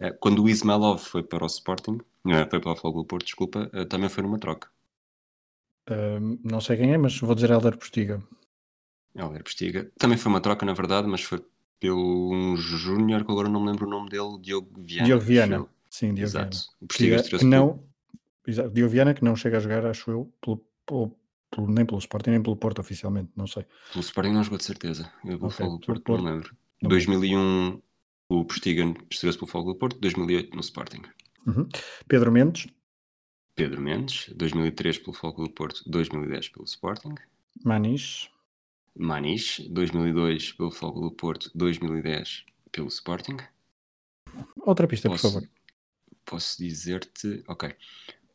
Eh, 0.00 0.10
Quando 0.12 0.42
o 0.42 0.48
Ismailov 0.48 0.98
foi 1.00 1.22
para 1.22 1.44
o 1.44 1.46
Sporting, 1.46 1.98
não, 2.24 2.48
foi 2.50 2.60
para 2.60 2.72
o 2.72 2.76
Fogo 2.76 3.00
do 3.02 3.06
Porto, 3.06 3.24
desculpa, 3.26 3.70
eh, 3.72 3.84
também 3.84 4.08
foi 4.08 4.22
numa 4.24 4.38
troca. 4.38 4.68
Ahm, 5.88 6.38
não 6.44 6.60
sei 6.60 6.76
quem 6.76 6.92
é, 6.92 6.98
mas 6.98 7.18
vou 7.18 7.34
dizer 7.34 7.50
Helder 7.50 7.76
Postiga. 7.76 8.22
Helder 9.16 9.42
Postiga. 9.42 9.90
Também 9.98 10.18
foi 10.18 10.30
uma 10.30 10.40
troca, 10.40 10.64
na 10.66 10.72
verdade, 10.74 11.06
mas 11.08 11.22
foi 11.22 11.44
pelo 11.80 12.32
um 12.32 12.56
júnior, 12.56 13.24
que 13.24 13.30
agora 13.30 13.48
não 13.48 13.60
me 13.60 13.70
lembro 13.70 13.86
o 13.86 13.90
nome 13.90 14.08
dele, 14.08 14.38
Diogo 14.40 14.70
Viana. 14.82 15.06
Diogo 15.06 15.24
Viana. 15.24 15.56
eu. 15.56 15.68
Sim, 15.90 16.14
Diogo 16.14 16.22
Exato. 16.28 16.56
Viana. 16.56 16.66
O 16.80 16.86
Postiga 16.86 17.16
Que, 17.16 17.22
estreou-se 17.22 17.44
que 17.44 17.50
pelo- 17.50 17.66
não, 17.66 17.84
exato, 18.46 18.70
Diogo 18.70 18.92
Viana 18.92 19.14
que 19.14 19.24
não 19.24 19.36
chega 19.36 19.56
a 19.56 19.60
jogar, 19.60 19.86
acho 19.86 20.10
eu, 20.10 20.32
pelo, 20.40 20.56
pelo- 20.86 21.16
pelo- 21.50 21.68
nem 21.70 21.84
pelo 21.86 21.98
Sporting, 21.98 22.30
nem 22.30 22.42
pelo 22.42 22.56
Porto 22.56 22.78
oficialmente, 22.80 23.30
não 23.36 23.46
sei. 23.46 23.64
Pelo 23.92 24.00
Sporting 24.04 24.30
não 24.32 24.42
jogou 24.44 24.58
de 24.58 24.64
certeza. 24.64 25.10
Eu 25.24 25.38
vou 25.38 25.48
Ok, 25.48 25.64
Fogo 25.64 25.78
do 25.78 25.86
Porto, 25.86 25.98
não 25.98 26.04
Porto. 26.16 26.24
me 26.24 26.30
lembro. 26.32 26.56
Não 26.82 26.88
2001 26.90 27.80
o 28.28 28.44
Postiga 28.44 28.82
estreou-se 29.10 29.38
pelo 29.38 29.50
Fogo 29.50 29.72
do 29.72 29.78
Porto, 29.78 29.98
2008 30.00 30.54
no 30.54 30.60
Sporting. 30.60 31.02
Uhum. 31.46 31.68
Pedro 32.08 32.32
Mendes, 32.32 32.66
Pedro 33.54 33.80
Mendes, 33.80 34.28
2003 34.34 34.98
pelo 34.98 35.12
Fogo 35.14 35.44
do 35.44 35.50
Porto, 35.50 35.82
2010 35.86 36.48
pelo 36.50 36.64
Sporting. 36.64 37.14
Maniche, 37.64 38.28
Maniche, 38.98 39.68
2002 39.68 40.52
pelo 40.52 40.70
Fogo 40.70 41.00
do 41.00 41.10
Porto, 41.10 41.50
2010 41.54 42.44
pelo 42.72 42.88
Sporting. 42.88 43.36
outra 44.64 44.86
pista, 44.86 45.08
por 45.08 45.20
Posso, 45.20 45.32
favor. 45.34 45.48
posso 46.24 46.58
dizer-te. 46.62 47.44
Ok. 47.48 47.74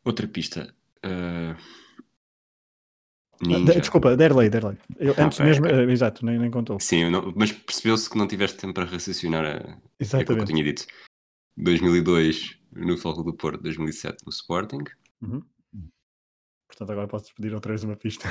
Outra 0.04 0.26
pista. 0.28 0.74
ah, 1.02 1.56
Ah, 3.44 3.44
Ninja. 3.48 3.72
de- 3.74 3.80
desculpa, 3.80 4.16
Derlei, 4.16 4.48
Derlei. 4.48 4.78
Eu, 5.00 5.14
antes 5.18 5.40
Ok, 5.40 5.44
mesmo, 5.46 5.66
eh, 5.66 5.90
exato, 5.90 6.24
nem, 6.24 6.38
nem 6.38 6.48
contou. 6.48 6.78
Sim, 6.78 7.10
não- 7.10 7.32
mas 7.34 7.50
percebeu-se 7.50 8.08
que 8.08 8.16
não 8.16 8.28
tiveste 8.28 8.56
tempo 8.56 8.72
para 8.74 8.84
raciocinar 8.84 9.44
a, 9.44 9.56
aquilo 10.20 10.36
que 10.36 10.42
eu 10.42 10.44
tinha 10.44 10.62
dito. 10.62 10.86
2002 11.56 12.56
no 12.70 12.96
Fogo 12.96 13.24
do 13.24 13.34
Porto, 13.34 13.60
2007 13.60 14.24
no 14.24 14.30
Sporting. 14.30 14.84
Uhum. 15.20 15.42
Portanto, 16.68 16.90
agora 16.92 17.08
podes 17.08 17.32
pedir 17.32 17.52
outra 17.52 17.72
vez 17.72 17.82
uma 17.82 17.96
pista. 17.96 18.28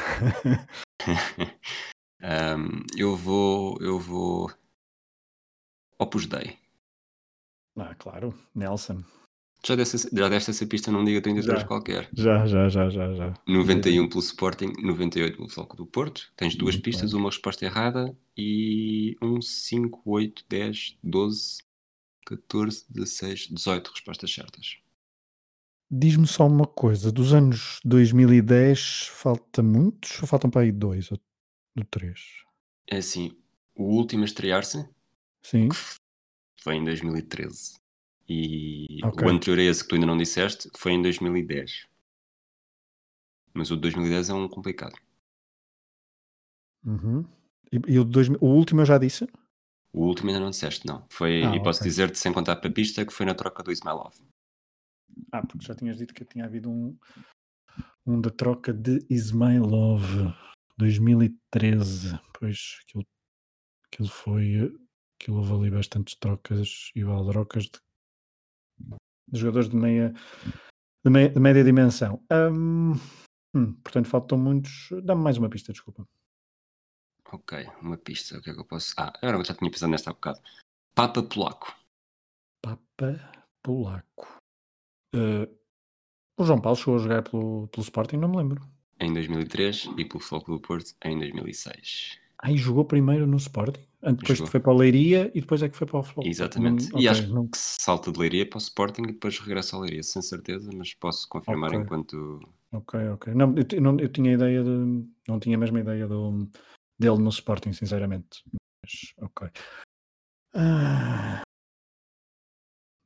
Ahm, 2.21 2.83
eu 2.95 3.15
vou. 3.15 3.77
Eu 3.81 3.99
vou. 3.99 4.51
Opus 5.99 6.25
Dei. 6.25 6.57
ah, 7.77 7.95
claro, 7.95 8.33
Nelson. 8.55 9.03
Já 9.65 9.75
deste, 9.75 10.09
já 10.11 10.27
deste 10.27 10.49
essa 10.49 10.65
pista 10.65 10.91
num 10.91 11.05
dia 11.05 11.21
33 11.21 11.61
Já. 11.61 11.67
qualquer. 11.67 12.09
Já, 12.13 12.47
já, 12.47 12.67
já, 12.67 12.89
já, 12.89 13.13
já. 13.13 13.33
91 13.47 14.09
pelo 14.09 14.19
Sporting, 14.19 14.73
98 14.81 15.37
pelo 15.37 15.49
Foco 15.49 15.77
do 15.77 15.85
Porto. 15.85 16.31
Tens 16.35 16.55
duas 16.55 16.73
Muito 16.73 16.83
pistas, 16.83 17.13
uma 17.13 17.29
resposta 17.29 17.63
errada 17.63 18.15
e 18.35 19.15
um 19.21 19.39
5, 19.39 20.01
8, 20.03 20.45
10, 20.49 20.97
12, 21.03 21.57
14, 22.25 22.85
16, 22.89 23.49
18 23.51 23.91
respostas 23.91 24.33
certas. 24.33 24.77
Diz-me 25.91 26.25
só 26.25 26.47
uma 26.47 26.65
coisa, 26.65 27.11
dos 27.11 27.33
anos 27.33 27.79
2010 27.83 29.09
falta 29.13 29.61
muitos 29.61 30.21
ou 30.21 30.27
faltam 30.27 30.49
para 30.49 30.61
aí 30.61 30.71
dois 30.71 31.11
ou 31.11 31.19
ou 31.77 31.85
três? 31.85 32.43
É 32.87 32.97
assim, 32.97 33.37
o 33.75 33.83
último 33.83 34.23
a 34.23 34.25
estrear-se 34.25 34.87
Sim, 35.43 35.69
foi 36.61 36.75
em 36.75 36.83
2013. 36.83 37.79
E 38.27 38.99
Ok. 39.03 39.25
o 39.25 39.29
anterior 39.29 39.59
a 39.59 39.63
esse 39.63 39.83
que 39.83 39.89
tu 39.89 39.95
ainda 39.95 40.07
não 40.07 40.17
disseste 40.17 40.69
foi 40.77 40.93
em 40.93 41.01
2010. 41.01 41.87
Mas 43.53 43.71
o 43.71 43.75
de 43.75 43.81
2010 43.81 44.29
é 44.29 44.33
um 44.33 44.47
complicado. 44.47 44.95
Uhum. 46.85 47.25
E, 47.71 47.79
e 47.87 47.99
o, 47.99 48.03
2000 48.03 48.39
o 48.41 48.47
último 48.47 48.81
eu 48.81 48.85
já 48.85 48.97
disse? 48.97 49.27
O 49.93 50.05
último 50.05 50.29
ainda 50.29 50.39
não 50.39 50.49
disseste, 50.49 50.87
não. 50.87 51.05
Foi, 51.09 51.41
Ah, 51.43 51.55
e 51.55 51.63
posso 51.63 51.79
ok. 51.79 51.89
dizer-te, 51.89 52.17
sem 52.17 52.31
contar 52.31 52.55
para 52.55 52.69
a 52.69 52.73
pista, 52.73 53.05
que 53.05 53.11
foi 53.11 53.25
na 53.25 53.35
troca 53.35 53.61
do 53.61 53.71
Ismailov. 53.71 54.15
Ah, 55.31 55.41
porque 55.41 55.65
já 55.65 55.75
tinhas 55.75 55.97
dito 55.97 56.13
que 56.13 56.23
tinha 56.23 56.45
havido 56.45 56.69
um, 56.69 56.97
um 58.05 58.21
da 58.21 58.29
troca 58.29 58.73
de 58.73 59.05
Ismailov 59.09 60.01
2013. 60.77 62.19
Pois 62.39 62.79
aquilo, 62.83 63.05
aquilo 63.85 64.09
foi. 64.09 64.77
Aquilo 65.19 65.37
houve 65.37 65.53
ali 65.53 65.71
bastantes 65.71 66.15
trocas 66.15 66.91
e 66.95 67.03
baldrocas 67.03 67.65
de, 67.65 67.79
de 69.27 69.39
jogadores 69.39 69.69
de 69.69 69.75
meia, 69.75 70.13
de 71.05 71.11
meia- 71.11 71.29
de 71.29 71.39
média 71.39 71.63
dimensão. 71.63 72.23
Ahm, 72.31 72.93
hum, 73.55 73.73
portanto, 73.83 74.07
faltam 74.09 74.37
muitos. 74.37 74.89
Dá-me 75.03 75.21
mais 75.21 75.37
uma 75.37 75.49
pista, 75.49 75.71
desculpa. 75.71 76.07
Ok, 77.31 77.65
uma 77.81 77.97
pista. 77.97 78.37
O 78.37 78.41
que 78.41 78.49
é 78.49 78.53
que 78.53 78.59
eu 78.59 78.65
posso. 78.65 78.93
Ah, 78.97 79.13
agora 79.21 79.37
eu 79.37 79.45
já 79.45 79.53
tinha 79.53 79.69
pensado 79.69 79.91
nesta 79.91 80.09
há 80.09 80.13
bocado. 80.13 80.41
Papa 80.95 81.23
Polaco. 81.23 81.73
Papa 82.61 83.45
Polaco. 83.63 84.27
Eh, 85.15 85.47
o 86.37 86.43
João 86.43 86.59
Paulo 86.59 86.75
chegou 86.77 86.95
a 86.95 86.99
jogar 86.99 87.23
pelo, 87.23 87.67
pelo 87.67 87.83
Sporting, 87.83 88.17
não 88.17 88.27
me 88.29 88.37
lembro. 88.37 88.61
Em 89.01 89.13
2003 89.13 89.89
e 89.97 90.05
pelo 90.05 90.19
Foco 90.19 90.51
do 90.51 90.59
Porto 90.61 90.93
em 91.03 91.17
2006. 91.17 92.19
Aí 92.43 92.57
jogou 92.57 92.85
primeiro 92.85 93.27
no 93.27 93.37
Sporting, 93.37 93.81
depois 94.01 94.37
Jogou. 94.39 94.51
foi 94.51 94.59
para 94.59 94.71
a 94.71 94.75
Leiria 94.75 95.31
e 95.35 95.41
depois 95.41 95.61
é 95.61 95.69
que 95.69 95.77
foi 95.77 95.85
para 95.85 95.99
o 95.99 96.03
Futebol. 96.03 96.25
Exatamente. 96.27 96.91
Não- 96.91 96.99
e 96.99 97.07
ok, 97.07 97.09
acho 97.09 97.33
não- 97.33 97.47
que 97.47 97.57
salta 97.57 98.11
de 98.11 98.19
Leiria 98.19 98.49
para 98.49 98.57
o 98.57 98.61
Sporting 98.61 99.03
e 99.03 99.07
depois 99.13 99.37
regressa 99.39 99.75
ao 99.75 99.81
Leiria, 99.83 100.01
sem 100.03 100.21
certeza, 100.21 100.69
mas 100.75 100.93
posso 100.95 101.27
confirmar 101.29 101.69
Ok. 101.71 101.81
enquanto. 101.81 102.39
Ok, 102.71 102.99
ok. 103.09 103.33
Não, 103.35 103.53
eu, 103.57 103.81
não, 103.81 103.99
eu 103.99 104.09
tinha 104.09 104.33
ideia 104.33 104.63
de. 104.63 105.05
Não 105.27 105.39
tinha 105.39 105.55
a 105.55 105.59
mesma 105.59 105.79
ideia 105.81 106.07
do, 106.07 106.47
dele 106.99 107.17
no 107.19 107.29
Sporting, 107.29 107.73
sinceramente. 107.73 108.43
Mas, 108.83 109.13
ok. 109.21 109.49
Ah. 110.53 111.41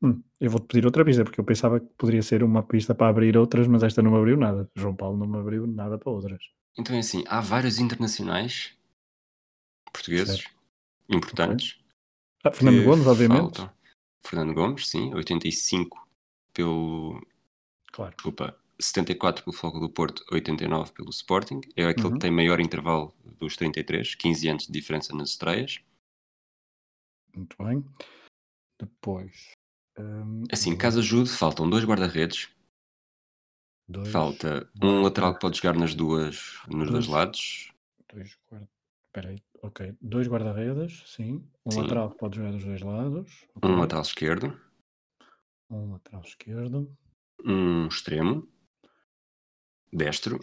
Hum, 0.05 0.21
eu 0.39 0.51
vou-te 0.51 0.67
pedir 0.67 0.85
outra 0.85 1.03
pista, 1.03 1.23
porque 1.23 1.39
eu 1.39 1.43
pensava 1.43 1.79
que 1.79 1.87
poderia 1.97 2.21
ser 2.21 2.43
uma 2.43 2.61
pista 2.63 2.93
para 2.93 3.07
abrir 3.09 3.35
outras, 3.37 3.67
mas 3.67 3.81
esta 3.83 4.01
não 4.01 4.11
me 4.11 4.17
abriu 4.17 4.37
nada. 4.37 4.69
João 4.75 4.95
Paulo 4.95 5.17
não 5.17 5.27
me 5.27 5.37
abriu 5.37 5.65
nada 5.65 5.97
para 5.97 6.11
outras. 6.11 6.43
Então 6.77 6.95
é 6.95 6.99
assim, 6.99 7.23
há 7.27 7.39
vários 7.41 7.79
internacionais 7.79 8.73
portugueses 9.91 10.43
importantes. 11.09 11.79
Ah, 12.43 12.51
Fernando 12.51 12.83
Gomes, 12.83 13.07
obviamente. 13.07 13.39
faltam. 13.57 13.71
Fernando 14.25 14.53
Gomes, 14.53 14.87
sim, 14.89 15.13
85 15.13 16.07
pelo. 16.53 17.25
Claro. 17.91 18.13
Desculpa, 18.15 18.59
74 18.79 19.43
pelo 19.45 19.55
Foco 19.55 19.79
do 19.79 19.89
Porto, 19.89 20.23
89 20.31 20.91
pelo 20.91 21.09
Sporting. 21.11 21.61
É 21.75 21.85
aquele 21.85 22.07
Uhum. 22.07 22.13
que 22.13 22.19
tem 22.19 22.31
maior 22.31 22.59
intervalo 22.59 23.13
dos 23.39 23.55
33, 23.55 24.15
15 24.15 24.47
anos 24.49 24.67
de 24.67 24.73
diferença 24.73 25.15
nas 25.15 25.29
estreias. 25.29 25.79
Muito 27.33 27.55
bem. 27.63 27.83
Depois. 28.79 29.54
Hum, 29.97 30.43
Assim, 30.51 30.77
caso 30.77 30.99
ajude, 30.99 31.29
faltam 31.29 31.69
dois 31.69 31.83
guarda-redes, 31.85 32.49
dois, 33.87 34.09
falta 34.09 34.69
um 34.81 35.01
lateral 35.01 35.33
que 35.33 35.39
pode 35.39 35.57
jogar 35.57 35.75
nas 35.77 35.93
duas, 35.95 36.59
nos 36.67 36.89
dois 36.89 37.05
Dois. 37.05 37.07
lados, 37.07 37.71
Dois 38.13 38.37
guarda... 38.49 38.69
Peraí, 39.11 39.37
ok. 39.61 39.95
Dois 40.01 40.27
guarda-redes, 40.27 41.03
sim. 41.07 41.47
Um 41.65 41.71
Sim. 41.71 41.81
lateral 41.83 42.11
que 42.11 42.17
pode 42.17 42.35
jogar 42.37 42.51
dos 42.51 42.63
dois 42.65 42.81
lados. 42.81 43.45
ok. 43.55 43.69
um 43.71 43.79
lateral 43.79 44.01
esquerdo, 44.03 44.61
Um 45.69 45.93
lateral 45.93 46.21
esquerdo. 46.21 46.97
um 47.45 47.87
extremo, 47.87 48.47
destro, 49.91 50.39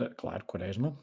Ah, 0.00 0.10
claro, 0.16 0.44
Quaresma. 0.44 0.96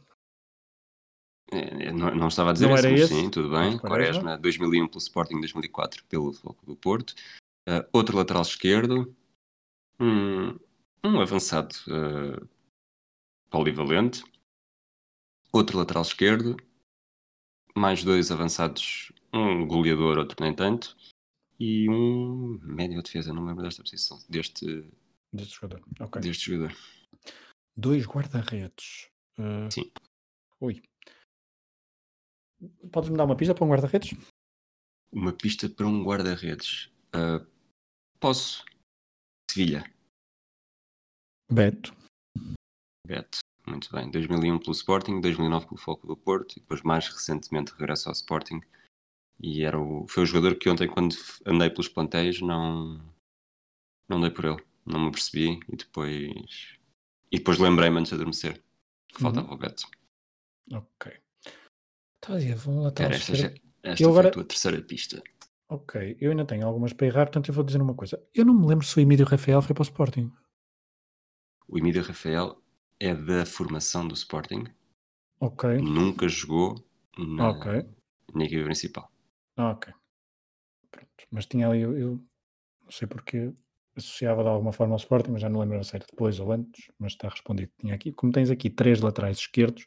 É, 1.52 1.92
não, 1.92 2.14
não 2.16 2.28
estava 2.28 2.50
a 2.50 2.54
dizer 2.54 2.68
Não 2.68 2.75
esse, 2.75 2.86
era 2.88 2.92
mas 2.98 3.02
esse? 3.04 3.14
sim, 3.22 3.30
tudo 3.30 3.50
bem. 3.50 3.78
Quaresma. 3.78 4.22
Quaresma, 4.22 4.38
2001 4.40 4.88
pelo 4.88 4.98
Sporting, 5.00 5.40
2004 5.40 6.04
pelo 6.06 6.34
Foco 6.34 6.66
do 6.66 6.75
Porto. 6.75 7.14
Ah, 7.68 7.86
outro 7.94 8.18
lateral 8.18 8.42
esquerdo, 8.42 9.16
um, 10.00 10.58
um 11.04 11.20
avançado 11.22 11.75
ah, 11.90 12.46
polivalente, 13.50 14.24
outro 15.52 15.78
lateral 15.78 16.04
esquerdo, 16.04 16.58
mais 17.75 18.04
dois 18.04 18.32
avançados, 18.32 19.12
um 19.34 19.66
goleador, 19.68 20.18
outro 20.18 20.38
nem 20.44 20.54
tanto, 20.54 20.96
e 21.60 21.90
um 21.90 22.60
médio 22.62 23.02
defesa, 23.02 23.34
não 23.34 23.42
me 23.44 23.50
lembro 23.50 23.64
desta 23.64 23.82
posição, 23.84 24.20
deste, 24.30 24.86
Deste 25.32 25.56
jogador. 25.56 25.84
Ok. 26.00 26.22
deste 26.22 26.52
jogador. 26.52 26.75
Dois 27.75 28.06
guarda-redes. 28.06 29.10
Uh, 29.38 29.70
Sim. 29.70 29.92
Ui. 30.62 30.82
Podes-me 32.91 33.17
dar 33.17 33.25
uma 33.25 33.36
pista 33.36 33.53
para 33.53 33.65
um 33.65 33.69
guarda-redes? 33.69 34.17
Uma 35.12 35.31
pista 35.34 35.69
para 35.69 35.88
um 35.88 36.03
guarda-redes. 36.03 36.91
Ah, 37.13 37.45
posso? 38.19 38.63
Sevilha. 39.50 39.84
Beto. 41.51 41.93
Beto. 43.07 43.39
Muito 43.67 43.91
bem. 43.91 44.10
2001 44.12 44.60
pelo 44.60 44.72
Sporting, 44.74 45.22
2009 45.22 45.65
pelo 45.67 45.77
Foco 45.77 46.05
do 46.07 46.15
Porto 46.17 46.57
e 46.57 46.60
depois 46.60 46.81
mais 46.84 47.07
recentemente 47.07 47.72
regresso 47.74 48.10
ao 48.10 48.13
Sporting. 48.13 48.62
E 49.39 49.63
era 49.63 49.79
o, 49.79 50.07
foi 50.07 50.24
o 50.24 50.25
jogador 50.25 50.55
que 50.55 50.69
ontem, 50.69 50.88
quando 50.88 51.15
andei 51.45 51.69
pelos 51.69 51.88
plantéis, 51.88 52.41
não, 52.41 53.01
não 54.07 54.22
dei 54.22 54.29
por 54.29 54.45
ele. 54.45 54.63
Não 54.86 55.00
me 55.05 55.12
percebi 55.12 55.60
e 55.67 55.75
depois. 55.75 56.77
E 57.31 57.38
depois 57.38 57.57
lembrei-me 57.57 57.98
antes 58.00 58.10
de 58.10 58.15
adormecer 58.15 58.62
que 59.07 59.15
Uhum. 59.24 59.34
faltava 59.34 59.53
o 59.53 59.57
Beto. 59.57 59.88
Ok. 60.72 61.19
Estava 62.25 62.39
a 62.39 62.55
vamos 62.55 62.84
lá 62.84 62.88
Era 62.88 62.88
atrás. 62.89 63.15
esta, 63.22 63.36
já- 63.36 63.48
esta 63.84 64.03
Eu 64.03 64.10
foi 64.10 64.10
agora- 64.10 64.29
a 64.29 64.32
tua 64.32 64.44
terceira 64.46 64.82
pista. 64.82 65.22
Ok, 65.70 66.17
eu 66.20 66.32
ainda 66.32 66.46
tenho 66.46 66.65
algumas 66.65 66.94
para 66.94 67.08
errar, 67.08 67.25
portanto 67.25 67.50
eu 67.50 67.53
vou 67.53 67.63
dizer 67.63 67.82
uma 67.82 67.94
coisa. 67.96 68.22
Eu 68.34 68.46
não 68.46 68.53
me 68.53 68.67
lembro 68.67 68.86
se 68.86 68.98
o 68.98 69.00
Emílio 69.01 69.25
Rafael 69.25 69.62
foi 69.62 69.74
para 69.74 69.82
o 69.82 69.84
Sporting. 69.84 70.32
O 71.67 71.77
Emílio 71.77 72.03
Rafael 72.03 72.62
é 73.00 73.13
da 73.15 73.46
formação 73.46 74.08
do 74.08 74.13
Sporting, 74.13 74.65
Ok, 75.39 75.77
nunca 75.82 76.27
jogou 76.27 76.75
na, 77.17 77.50
ok, 77.50 77.86
na 78.34 78.46
equipe 78.46 78.63
principal. 78.63 79.12
ok. 79.58 79.94
Pronto. 80.91 81.10
Mas 81.32 81.46
tinha 81.46 81.67
ali, 81.67 81.82
eu, 81.82 81.98
eu 81.98 82.12
não 82.84 82.91
sei 82.91 83.08
porque 83.08 83.51
associava 83.96 84.44
de 84.44 84.50
alguma 84.50 84.72
forma 84.72 84.94
ao 84.94 84.98
Sporting, 85.00 85.32
mas 85.32 85.41
já 85.41 85.50
não 85.50 85.60
lembro 85.60 85.79
a 85.79 85.84
sério 85.84 86.05
depois 86.10 86.39
ou 86.39 86.51
antes, 86.51 86.91
mas 87.00 87.13
está 87.13 87.27
respondido. 87.27 87.72
Tinha 87.79 87.96
aqui, 87.96 88.12
como 88.12 88.32
tens 88.32 88.50
aqui 88.51 88.70
três 88.70 89.01
laterais 89.01 89.38
esquerdos, 89.39 89.86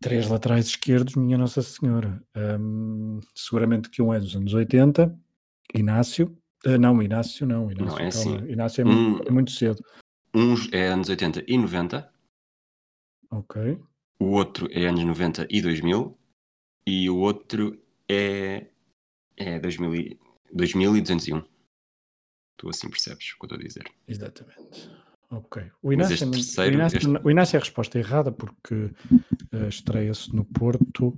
três 0.00 0.28
laterais 0.28 0.66
esquerdos, 0.66 1.14
minha 1.16 1.36
Nossa 1.38 1.62
Senhora. 1.62 2.22
Hum, 2.58 3.20
seguramente 3.34 3.88
que 3.90 4.00
um 4.02 4.12
é 4.12 4.20
dos 4.20 4.34
anos 4.36 4.54
80, 4.54 5.18
Inácio. 5.74 6.36
Ah, 6.64 6.78
não, 6.78 7.02
Inácio 7.02 7.46
não, 7.46 7.70
Inácio, 7.70 7.86
Não, 7.86 7.98
é 7.98 8.06
assim. 8.08 8.36
Inácio 8.48 8.82
é, 8.82 8.84
Um- 8.84 9.10
muito, 9.10 9.28
é 9.28 9.30
muito 9.30 9.50
cedo. 9.50 9.82
Uns 10.34 10.68
é 10.72 10.88
anos 10.88 11.08
80 11.08 11.44
e 11.46 11.56
90, 11.56 12.12
Ok, 13.30 13.80
o 14.20 14.26
outro 14.26 14.68
é 14.70 14.86
anos 14.86 15.02
90 15.04 15.46
e 15.50 15.60
2000 15.60 16.16
e 16.86 17.10
o 17.10 17.16
outro 17.18 17.82
é, 18.08 18.68
é 19.36 19.58
2000, 19.58 19.94
e- 19.94 20.18
2201. 20.52 21.42
Tu 22.56 22.68
assim 22.68 22.88
percebes 22.88 23.32
o 23.32 23.38
que 23.38 23.44
eu 23.44 23.46
estou 23.46 23.58
a 23.58 23.62
dizer. 23.62 23.84
exatamente. 24.06 24.90
Ok. 25.30 25.70
O 25.82 25.92
Inácio, 25.92 26.14
é 26.14 26.30
terceiro- 26.30 26.70
o, 26.70 26.74
Inácio, 26.78 26.96
este- 26.98 27.08
o 27.26 27.30
Inácio 27.30 27.56
é 27.56 27.58
a 27.58 27.62
resposta 27.62 27.98
errada 27.98 28.30
porque 28.32 28.92
ah, 29.52 29.68
estreia-se 29.68 30.34
no 30.34 30.44
Porto 30.44 31.14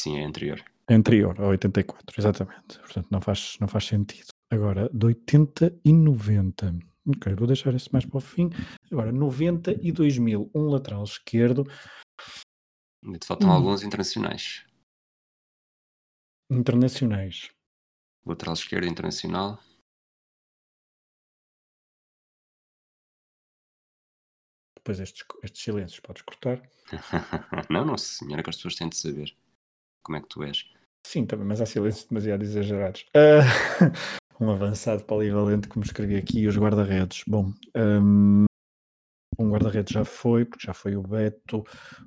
Sim, 0.00 0.18
é 0.18 0.24
anterior. 0.24 0.62
anterior, 0.88 1.40
a 1.40 1.46
84, 1.48 2.20
exatamente. 2.20 2.78
Portanto, 2.80 3.08
não 3.10 3.20
faz, 3.20 3.56
não 3.60 3.68
faz 3.68 3.84
sentido. 3.86 4.28
Agora, 4.50 4.88
de 4.92 5.06
80 5.06 5.78
e 5.84 5.92
90. 5.92 6.72
Ok, 7.08 7.34
vou 7.34 7.46
deixar 7.48 7.74
esse 7.74 7.90
mais 7.92 8.04
para 8.04 8.18
o 8.18 8.20
fim. 8.20 8.48
Agora, 8.90 9.10
90 9.10 9.72
e 9.82 9.90
2000, 9.90 10.50
um 10.54 10.66
lateral 10.68 11.02
esquerdo, 11.04 11.64
Ainda 13.04 13.18
te 13.18 13.26
faltam 13.26 13.48
Hum. 13.48 13.52
alguns 13.54 13.82
internacionais. 13.82 14.64
internacionais. 16.50 17.50
Lateral 18.24 18.54
esquerdo 18.54 18.86
internacional. 18.86 19.58
Depois 24.84 24.98
estes, 24.98 25.24
estes 25.44 25.62
silêncios 25.62 26.00
podes 26.00 26.22
cortar. 26.22 26.60
não, 27.70 27.84
não, 27.84 27.96
senhora, 27.96 28.42
que 28.42 28.50
as 28.50 28.56
pessoas 28.56 28.74
têm 28.74 28.88
de 28.88 28.96
saber 28.96 29.32
como 30.02 30.18
é 30.18 30.20
que 30.20 30.28
tu 30.28 30.42
és. 30.42 30.68
Sim, 31.06 31.24
também, 31.24 31.46
mas 31.46 31.60
há 31.60 31.66
silêncios 31.66 32.04
demasiado 32.04 32.42
exagerados. 32.42 33.06
Ah, 33.14 33.42
um 34.40 34.50
avançado 34.50 35.04
polivalente, 35.04 35.68
como 35.68 35.84
escrevi 35.84 36.16
aqui, 36.16 36.40
e 36.40 36.48
os 36.48 36.56
guarda-redes. 36.56 37.22
Bom, 37.28 37.52
hum, 37.76 38.44
um 39.38 39.50
guarda-redes 39.50 39.92
já 39.92 40.04
foi, 40.04 40.44
porque 40.44 40.66
já 40.66 40.74
foi 40.74 40.96
o 40.96 41.02
Beto, 41.02 41.64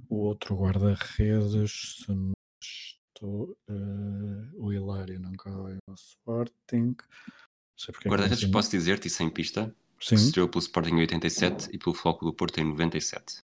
o 0.10 0.18
outro 0.18 0.56
guarda-redes, 0.56 2.04
se 2.04 2.12
não 2.12 2.34
estou, 2.62 3.58
eh, 3.70 4.52
o 4.58 4.74
Hilário 4.74 5.20
não 5.20 5.32
cai 5.34 5.78
ao 5.88 5.96
Sporting. 5.96 6.96
É 8.04 8.10
Guarda-redes, 8.10 8.46
posso 8.46 8.72
dizer-te, 8.72 9.10
sem 9.10 9.30
pista, 9.30 9.74
que 10.00 10.06
se 10.06 10.18
Sim. 10.18 10.26
estreou 10.26 10.48
pelo 10.50 10.62
Sporting 10.62 10.96
em 10.96 11.00
87 11.02 11.70
e 11.74 11.78
pelo 11.78 11.96
Floco 11.96 12.26
do 12.26 12.34
Porto 12.34 12.60
em 12.60 12.66
97. 12.66 13.38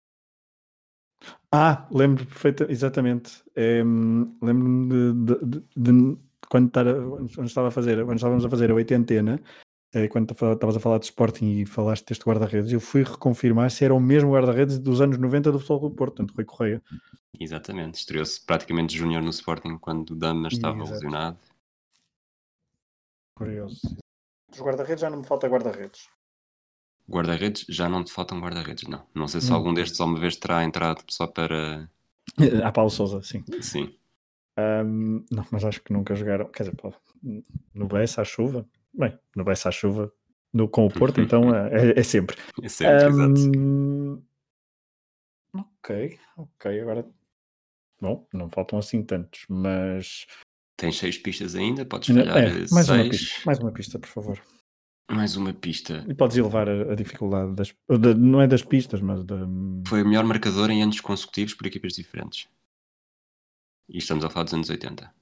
Ah, 1.52 1.86
lembro 1.90 2.24
perfeito, 2.26 2.64
exatamente. 2.70 3.42
Em, 3.56 3.82
Lembro-me 4.42 4.88
de, 4.88 5.34
de- 5.34 5.60
de- 5.60 5.64
de 5.76 6.18
quando, 6.48 6.66
estava 7.46 7.68
a 7.68 7.70
fazer, 7.70 8.04
quando 8.04 8.16
estávamos 8.16 8.44
a 8.44 8.48
fazer 8.50 8.70
a 8.70 8.74
oitentena, 8.74 9.40
eh, 9.92 10.08
quando 10.08 10.34
ta- 10.34 10.52
estavas 10.52 10.76
a 10.76 10.80
falar 10.80 10.98
de 10.98 11.04
Sporting 11.06 11.60
e 11.60 11.66
falaste 11.66 12.06
deste 12.06 12.24
guarda-redes, 12.24 12.72
eu 12.72 12.80
fui 12.80 13.02
reconfirmar 13.02 13.70
se 13.70 13.84
era 13.84 13.94
o 13.94 14.00
mesmo 14.00 14.32
guarda-redes 14.32 14.78
dos 14.78 15.00
anos 15.00 15.18
90 15.18 15.52
do 15.52 15.58
Futebol 15.60 15.90
do 15.90 15.94
Porto, 15.96 16.16
portanto, 16.16 16.34
Rui 16.36 16.44
Correia. 16.44 16.82
Exatamente, 17.38 17.94
estreou-se 17.98 18.44
praticamente 18.44 18.96
júnior 18.96 19.22
no 19.22 19.30
Sporting 19.30 19.78
quando 19.78 20.10
o 20.10 20.16
Dama 20.16 20.48
estava 20.48 20.76
Exato. 20.78 20.92
lesionado. 20.92 21.38
Curioso. 23.36 23.80
Dos 24.50 24.60
guarda-redes 24.60 25.00
já 25.00 25.10
não 25.10 25.18
me 25.18 25.26
falta 25.26 25.48
guarda-redes. 25.48 26.08
Guarda-redes, 27.10 27.66
já 27.68 27.88
não 27.88 28.04
te 28.04 28.12
faltam 28.12 28.38
guarda-redes, 28.40 28.88
não. 28.88 29.04
Não 29.14 29.26
sei 29.26 29.40
se 29.40 29.50
Hum. 29.50 29.56
algum 29.56 29.74
destes 29.74 30.00
alguma 30.00 30.20
vez 30.20 30.36
terá 30.36 30.62
entrado 30.64 31.02
só 31.08 31.26
para. 31.26 31.90
Ah, 32.64 32.70
Paulo 32.72 32.90
Souza, 32.90 33.20
sim. 33.22 33.44
Sim, 33.60 33.96
Ahm, 34.56 35.24
não, 35.30 35.44
mas 35.50 35.64
acho 35.64 35.82
que 35.82 35.92
nunca 35.92 36.14
jogaram. 36.14 36.46
Quer 36.50 36.64
dizer, 36.64 36.76
pô, 36.76 36.92
no 37.74 37.86
Bessa 37.88 38.22
à 38.22 38.24
chuva. 38.24 38.68
Bem, 38.92 39.18
no 39.34 39.42
Bessa 39.44 39.68
à 39.68 39.72
chuva. 39.72 40.12
No, 40.52 40.68
com 40.68 40.86
o 40.86 40.90
Porto, 40.90 41.20
então 41.22 41.54
é, 41.54 41.98
é 41.98 42.02
sempre. 42.02 42.36
é 42.62 42.68
sempre, 42.68 43.06
exato. 43.06 43.40
Ahm, 43.40 44.22
Ok, 45.54 46.18
ok. 46.36 46.80
Agora. 46.80 47.08
Bom, 48.00 48.26
não 48.32 48.48
faltam 48.48 48.78
assim 48.78 49.02
tantos, 49.02 49.44
mas. 49.48 50.26
Tens 50.76 50.96
seis 50.98 51.18
pistas 51.18 51.54
ainda, 51.54 51.84
podes 51.84 52.08
falhar 52.08 52.38
é, 52.38 52.48
mais, 52.70 52.70
uma 52.72 52.82
seis. 52.84 53.08
pista, 53.10 53.40
mais 53.44 53.58
uma 53.58 53.72
pista, 53.72 53.98
por 53.98 54.08
favor. 54.08 54.40
Mais 55.10 55.36
uma 55.36 55.52
pista. 55.52 56.04
E 56.08 56.14
podes 56.14 56.36
elevar 56.36 56.68
a, 56.68 56.92
a 56.92 56.94
dificuldade 56.94 57.54
das. 57.54 57.74
da- 57.88 58.14
não 58.14 58.40
é 58.40 58.46
das 58.46 58.62
pistas, 58.62 59.00
mas 59.00 59.24
da. 59.24 59.36
Foi 59.88 60.02
o 60.02 60.06
melhor 60.06 60.24
marcador 60.24 60.70
em 60.70 60.82
anos 60.82 61.00
consecutivos 61.00 61.54
por 61.54 61.66
equipas 61.66 61.94
diferentes. 61.94 62.48
E 63.88 63.98
estamos 63.98 64.24
a 64.24 64.30
falar 64.30 64.44
dos 64.44 64.54
anos 64.54 64.70
80. 64.70 65.12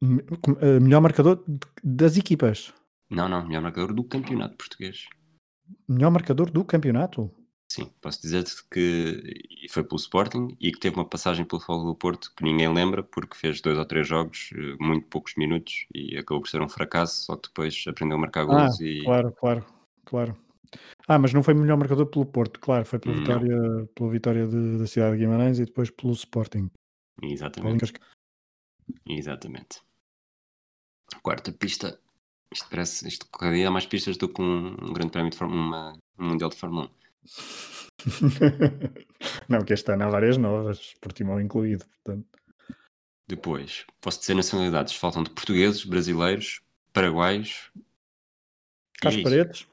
me- 0.00 0.22
com- 0.40 0.56
eh, 0.60 0.78
melhor 0.78 1.00
marcador 1.00 1.42
de- 1.48 1.58
das 1.82 2.16
equipas. 2.16 2.72
Não, 3.10 3.28
não, 3.28 3.46
melhor 3.46 3.62
marcador 3.62 3.92
do 3.94 4.04
campeonato 4.04 4.56
português. 4.56 5.06
Melhor 5.88 6.10
marcador 6.10 6.50
do 6.50 6.64
campeonato. 6.64 7.30
Sim, 7.68 7.92
posso 8.00 8.20
dizer-te 8.22 8.64
que 8.70 9.66
foi 9.68 9.82
pelo 9.82 9.96
Sporting 9.96 10.56
e 10.60 10.70
que 10.70 10.78
teve 10.78 10.96
uma 10.96 11.04
passagem 11.08 11.44
pelo 11.44 11.60
Fogo 11.60 11.84
do 11.84 11.94
Porto 11.96 12.32
que 12.36 12.44
ninguém 12.44 12.72
lembra 12.72 13.02
porque 13.02 13.36
fez 13.36 13.60
dois 13.60 13.76
ou 13.76 13.84
três 13.84 14.06
jogos, 14.06 14.50
eh, 14.54 14.76
muito 14.80 15.06
poucos 15.08 15.34
minutos 15.36 15.86
e 15.92 16.16
acabou 16.16 16.40
por 16.42 16.48
ser 16.48 16.62
um 16.62 16.68
fracasso, 16.68 17.24
só 17.24 17.36
que 17.36 17.48
depois 17.48 17.84
aprendeu 17.88 18.16
a 18.16 18.20
marcar 18.20 18.42
Ah, 18.42 18.46
gols 18.46 18.80
e 18.80 19.02
claro, 19.02 19.32
claro, 19.32 19.66
claro. 20.04 20.36
Ah, 21.08 21.18
mas 21.18 21.32
não 21.32 21.42
foi 21.42 21.54
melhor 21.54 21.76
marcador 21.76 22.06
pelo 22.06 22.24
Porto, 22.26 22.60
claro, 22.60 22.84
foi 22.86 22.98
pela 22.98 23.14
Não. 23.14 23.20
vitória, 23.22 23.86
pela 23.94 24.10
vitória 24.10 24.46
de- 24.46 24.78
da 24.78 24.86
cidade 24.86 25.16
de 25.16 25.24
Guimarães 25.24 25.58
e 25.58 25.64
depois 25.64 25.90
pelo 25.90 26.12
Sporting. 26.12 26.70
exatamente, 27.22 27.92
exatamente. 29.06 29.80
Quarta 31.22 31.52
pista, 31.52 32.00
isto 32.52 32.68
parece, 32.70 33.06
isto 33.08 33.26
cada 33.30 33.52
dia 33.52 33.68
há 33.68 33.70
mais 33.70 33.86
pistas 33.86 34.16
do 34.16 34.28
que 34.28 34.40
um, 34.40 34.68
um 34.68 34.92
grande 34.92 35.10
prémio 35.10 35.30
de 35.30 35.36
Fórmula 35.36 35.60
uma, 35.62 35.92
um 36.18 36.28
Mundial 36.30 36.50
de 36.50 36.56
Fórmula 36.56 36.86
1. 36.86 37.05
não, 39.48 39.64
que 39.64 39.72
este 39.72 39.92
ano 39.92 40.04
há 40.04 40.08
várias 40.08 40.36
novas, 40.36 40.94
Portimão 41.00 41.40
incluído, 41.40 41.84
portanto. 41.86 42.26
Depois, 43.28 43.84
posso 44.00 44.20
dizer 44.20 44.34
nacionalidades, 44.34 44.94
faltam 44.94 45.22
de 45.24 45.30
portugueses, 45.30 45.84
brasileiros, 45.84 46.60
paraguaios, 46.92 47.70
Carlos 49.00 49.20
e- 49.20 49.24
Paredes, 49.24 49.66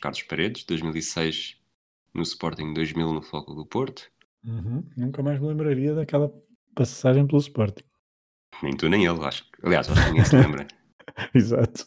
Carlos 0.00 0.22
Paredes, 0.24 0.64
2006 0.64 1.56
no 2.14 2.22
Sporting, 2.22 2.72
2000 2.74 3.12
no 3.12 3.22
Foco 3.22 3.54
do 3.54 3.64
Porto. 3.64 4.10
Uhum, 4.44 4.84
nunca 4.96 5.22
mais 5.22 5.38
me 5.40 5.46
lembraria 5.48 5.94
daquela 5.94 6.32
passagem 6.74 7.26
pelo 7.26 7.38
Sporting. 7.40 7.84
Nem 8.62 8.76
tu 8.76 8.88
nem 8.88 9.04
ele, 9.04 9.24
acho. 9.24 9.44
Aliás, 9.62 9.88
acho 9.88 10.00
que 10.02 10.08
ninguém 10.08 10.24
se 10.24 10.36
lembra. 10.36 10.66
Exato. 11.34 11.86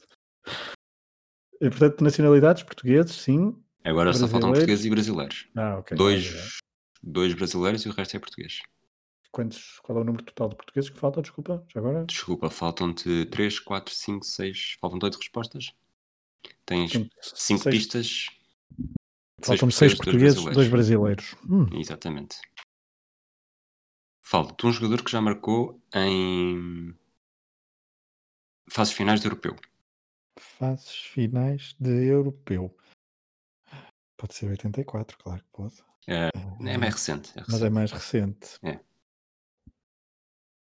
E, 1.59 1.69
portanto, 1.69 2.03
nacionalidades 2.03 2.63
portugueses, 2.63 3.15
sim. 3.15 3.55
Agora 3.83 4.13
só 4.13 4.27
faltam 4.27 4.51
Brasileiros. 4.51 4.59
portugueses 4.59 4.85
e 4.85 4.89
brasileiros. 4.89 5.47
Ah, 5.55 5.77
ok. 5.79 5.97
dois, 5.97 6.59
dois 7.01 7.33
brasileiros 7.33 7.83
e 7.85 7.89
o 7.89 7.91
resto 7.91 8.15
é 8.15 8.19
português. 8.19 8.61
Quantos, 9.31 9.79
qual 9.81 9.97
é 9.97 10.01
o 10.01 10.03
número 10.03 10.23
total 10.25 10.49
de 10.49 10.55
portugueses 10.57 10.89
que 10.89 10.99
falta? 10.99 11.21
Desculpa, 11.21 11.65
já 11.73 11.79
agora? 11.79 12.05
Desculpa, 12.05 12.49
faltam-te 12.49 13.25
3, 13.27 13.59
4, 13.59 13.93
5, 13.93 14.25
6. 14.25 14.77
Faltam-te 14.79 15.05
8 15.05 15.15
respostas. 15.17 15.73
Tens 16.65 16.91
Portanto, 16.91 17.15
5 17.21 17.63
seis- 17.63 17.75
pistas. 17.75 18.25
Faltam-me 19.43 19.71
seis 19.71 19.95
portugueses, 19.95 20.43
dois 20.43 20.67
brasileiros. 20.67 21.33
Hum, 21.49 21.65
Exatamente. 21.73 22.37
Falta-te 24.21 24.65
um 24.67 24.71
jogador 24.71 25.03
que 25.03 25.11
já 25.11 25.19
marcou 25.19 25.81
em 25.95 26.93
fases 28.69 28.93
finais 28.93 29.19
de 29.21 29.27
europeu. 29.27 29.55
fases 30.39 30.93
finais 30.95 31.75
de 31.79 31.89
europeu. 32.07 32.75
Pode 34.21 34.35
ser 34.35 34.51
84, 34.51 35.17
claro 35.17 35.41
que 35.43 35.49
pode. 35.51 35.73
É, 36.07 36.27
Ah, 36.27 36.69
é 36.69 36.77
mais 36.77 36.93
recente. 36.93 37.31
É 37.35 37.41
Mas 37.41 37.49
é 37.49 37.53
recente. 37.53 37.71
mais 37.73 37.91
recente. 37.91 38.47
É. 38.61 38.79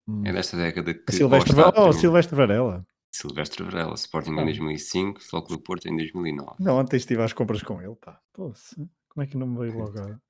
Hum. 0.08 0.22
É 0.24 0.32
desta 0.32 0.56
década 0.56 0.94
que. 0.94 1.12
Silvestre, 1.12 1.52
ou 1.54 1.58
está 1.68 1.70
Va- 1.70 1.88
oh, 1.88 1.92
Silvestre 1.92 2.34
Varela. 2.36 2.86
Silvestre 3.14 3.62
Varela, 3.64 3.94
Sporting 3.94 4.30
Ah. 4.38 4.42
em 4.42 4.44
2005, 4.46 5.20
Futebol 5.20 5.46
do 5.58 5.62
Porto 5.62 5.86
em 5.88 5.96
2009. 5.96 6.56
Não, 6.58 6.78
ontem 6.78 6.96
estive 6.96 7.22
às 7.22 7.32
compras 7.34 7.62
com 7.62 7.80
ele, 7.82 7.94
pá. 7.96 8.18
Poxa, 8.32 8.76
como 9.08 9.22
é 9.22 9.26
que 9.26 9.36
não 9.36 9.46
me 9.46 9.58
veio 9.58 9.76
logo 9.78 9.98
a... 10.00 10.20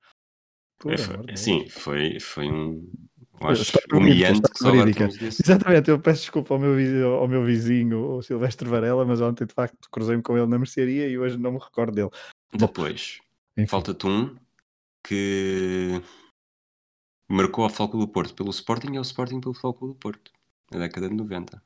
É, 0.91 0.97
foi, 0.97 1.37
sim, 1.37 1.69
foi, 1.69 2.19
foi 2.19 2.51
um. 2.51 2.91
Acho 3.41 3.77
humilhante. 3.91 4.41
Exatamente, 5.43 5.89
eu 5.89 5.99
peço 5.99 6.21
desculpa 6.21 6.53
ao 6.53 6.59
meu, 6.59 7.13
ao 7.15 7.27
meu 7.27 7.43
vizinho, 7.43 8.17
o 8.17 8.21
Silvestre 8.21 8.69
Varela, 8.69 9.03
mas 9.05 9.19
ontem 9.19 9.45
de 9.45 9.53
facto 9.53 9.89
cruzei-me 9.89 10.21
com 10.21 10.37
ele 10.37 10.47
na 10.47 10.59
mercearia 10.59 11.07
e 11.07 11.17
hoje 11.17 11.37
não 11.37 11.51
me 11.51 11.59
recordo 11.59 11.93
dele. 11.93 12.09
Depois, 12.53 13.19
falta-te 13.67 14.05
um 14.05 14.35
que 15.03 16.01
marcou 17.27 17.65
a 17.65 17.69
Foco 17.69 17.97
do 17.97 18.07
Porto 18.07 18.35
pelo 18.35 18.51
Sporting 18.51 18.93
e 18.93 18.99
o 18.99 19.01
Sporting 19.01 19.39
pelo 19.39 19.53
Foco 19.53 19.87
do 19.87 19.95
Porto, 19.95 20.31
na 20.71 20.79
década 20.79 21.09
de 21.09 21.15
90. 21.15 21.61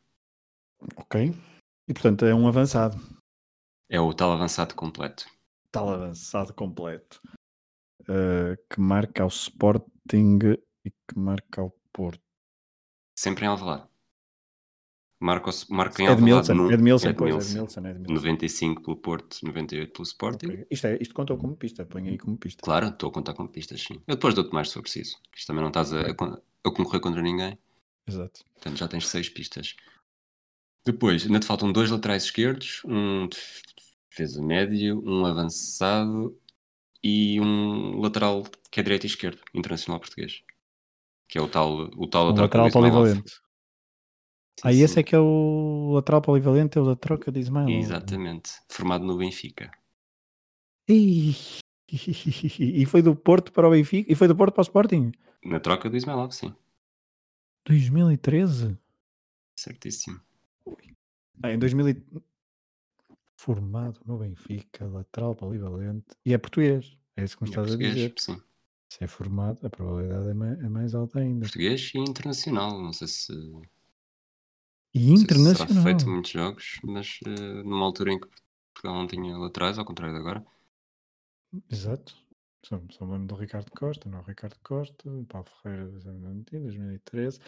ok. 0.96 1.34
E 1.88 1.94
portanto 1.94 2.26
é 2.26 2.34
um 2.34 2.48
avançado. 2.48 2.98
É 3.90 4.00
o 4.00 4.14
tal 4.14 4.32
avançado 4.32 4.74
completo. 4.74 5.26
Tal 5.72 5.90
avançado 5.90 6.54
completo. 6.54 7.22
Uh, 8.02 8.56
que 8.70 8.80
marca 8.80 9.24
ao 9.24 9.30
Sporting 9.30 10.40
e 10.86 10.91
que 10.91 11.17
marca 11.17 11.62
ao 11.62 11.71
Porto. 11.91 12.21
Sempre 13.17 13.45
em 13.45 13.48
Alvalade. 13.48 13.88
Marca, 15.19 15.50
marca 15.69 16.04
em 16.04 16.08
Edmilson, 16.08 16.52
Alvalade. 16.52 16.54
no- 16.54 16.71
Edmilson, 16.74 17.13
pois, 17.13 17.30
Edmilson. 17.34 17.80
Edmilson, 17.80 17.88
Edmilson. 17.88 18.13
95 18.13 18.82
pelo 18.84 18.98
Porto, 18.98 19.39
98 19.43 19.93
pelo 19.93 20.04
Sporting. 20.04 20.45
Ok. 20.48 20.67
Isto, 20.69 20.88
é, 20.88 20.98
isto 21.02 21.13
contou 21.13 21.38
como 21.38 21.56
pista, 21.56 21.86
põe 21.86 22.10
aí 22.10 22.17
como 22.17 22.38
pista. 22.38 22.62
Claro, 22.62 22.89
estou 22.89 23.10
a 23.10 23.13
contar 23.13 23.34
com 23.34 23.48
pistas, 23.48 23.82
sim. 23.82 23.95
Eu 24.06 24.15
depois 24.15 24.36
dou-te 24.36 24.54
mais 24.54 24.67
se 24.67 24.74
for 24.74 24.82
preciso. 24.82 25.17
Isto 25.36 25.48
também 25.48 25.62
não 25.62 25.69
estás 25.69 25.93
a, 25.93 26.02
a 26.02 26.41
a 26.67 26.71
concorrer 26.71 27.00
contra 27.02 27.21
ninguém. 27.21 27.58
Exato. 28.08 28.43
Portanto, 28.56 28.78
já 28.78 28.88
tens 28.88 29.08
seis 29.08 29.30
pistas. 29.30 29.76
Depois, 30.86 31.26
ainda 31.26 31.39
te 31.39 31.45
faltam 31.48 31.71
dois 31.71 31.89
laterais 31.89 32.24
esquerdos, 32.26 32.82
um 32.86 33.28
defesa 34.10 34.41
médio, 34.43 35.02
um 35.06 35.26
avançado 35.26 36.38
e 37.04 37.39
um 37.39 38.00
lateral 38.02 38.43
que 38.69 38.80
é 38.80 38.84
direito 38.84 39.06
e 39.06 39.08
esquerdo, 39.08 39.41
internacional 39.54 40.00
português. 40.00 40.43
Que 41.28 41.38
é 41.38 41.42
o 41.42 41.48
tal, 41.50 41.74
o 41.98 42.08
tal 42.08 42.32
Um 42.32 42.36
lateral, 42.36 42.70
polivalente. 42.72 43.30
Sim, 43.32 43.40
Ah, 44.64 44.72
e 44.72 44.76
sim. 44.78 44.84
esse 44.84 45.00
é 45.00 45.04
que 45.04 45.16
é 45.16 45.20
o 45.20 45.92
lateral 45.96 46.22
polivalente, 46.22 46.78
é 46.78 46.82
o 46.82 46.86
da 46.86 46.96
troca 46.96 47.32
de 47.32 47.40
Ismael. 47.40 47.70
Exatamente. 47.70 48.52
Formado 48.70 49.04
no 49.06 49.18
Benfica. 49.18 49.72
Ih, 50.88 51.36
E 52.60 52.86
foi 52.86 53.02
do 53.02 53.16
Porto 53.16 53.52
para 53.52 53.68
o 53.68 53.72
Benfica? 53.72 54.12
E 54.12 54.16
foi 54.16 54.28
do 54.28 54.36
Porto 54.36 54.54
para 54.54 54.62
o 54.62 54.64
Sporting? 54.64 55.12
Na 55.44 55.60
troca 55.60 55.90
do 55.90 55.98
Ismailov, 55.98 56.32
sim. 56.32 56.54
2013? 57.66 58.78
Certíssimo. 59.56 60.20
Ah, 61.44 61.52
em 61.52 61.60
2000 61.60 61.90
e- 61.90 62.04
Formado 63.38 64.00
no 64.06 64.18
Benfica, 64.18 64.86
lateral 64.88 65.36
polivalente. 65.36 66.16
E 66.26 66.34
é 66.34 66.38
português. 66.38 66.98
É 67.18 67.24
isso 67.24 67.38
que 67.38 67.44
me 67.44 67.50
E 67.50 67.52
é 67.52 67.52
estás 67.52 67.68
a 67.68 67.70
português, 67.70 67.94
dizer. 67.96 68.14
sim. 68.18 68.42
Se 68.91 69.04
é 69.04 69.08
formado, 69.08 69.65
a 69.65 69.69
probabilidade 69.69 70.30
é 70.30 70.34
mais, 70.34 70.60
é 70.60 70.69
mais 70.69 70.95
alta 70.95 71.19
ainda. 71.19 71.41
Português 71.41 71.91
e 71.93 72.00
internacional. 72.00 72.82
Não 72.82 72.93
sei 72.93 73.08
se, 73.08 73.34
E 73.34 75.10
não 75.10 75.17
sei 75.17 75.17
se 75.17 75.24
internacional. 75.24 75.67
será 75.67 75.84
feito 75.84 76.10
muitos 76.10 76.32
jogos, 76.32 76.80
mas 76.84 77.19
eh, 77.26 77.63
numa 77.63 77.86
altura 77.86 78.13
em 78.13 78.19
que 78.19 78.28
Portugal 78.74 78.95
não 78.98 79.08
tinha 79.08 79.38
laterais, 79.38 79.78
ao 79.78 79.86
contrário 79.86 80.13
de 80.15 80.21
agora. 80.21 80.45
Exato. 81.69 82.15
Só, 82.65 82.82
só 82.89 83.06
me 83.06 83.12
lembro 83.12 83.28
do 83.28 83.36
Ricardo 83.36 83.69
Costa, 83.71 84.10
não, 84.10 84.24
Ricardo 84.24 84.58
Costa, 84.63 85.04
Paulo 85.30 85.48
Ferreira, 85.62 85.88
2013. 85.88 87.39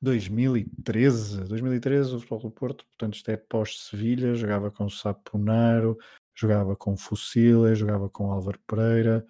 2013, 0.00 1.44
2013 1.44 2.14
o 2.14 2.18
Futebol 2.20 2.40
do 2.40 2.50
Porto, 2.50 2.86
portanto 2.86 3.14
isto 3.14 3.30
é 3.30 3.36
pós-Sevilha, 3.36 4.34
jogava 4.34 4.70
com 4.70 4.88
Saponaro, 4.88 5.98
jogava 6.34 6.74
com 6.74 6.96
Fucile, 6.96 7.74
jogava 7.74 8.08
com 8.08 8.32
Álvaro 8.32 8.58
Pereira, 8.66 9.26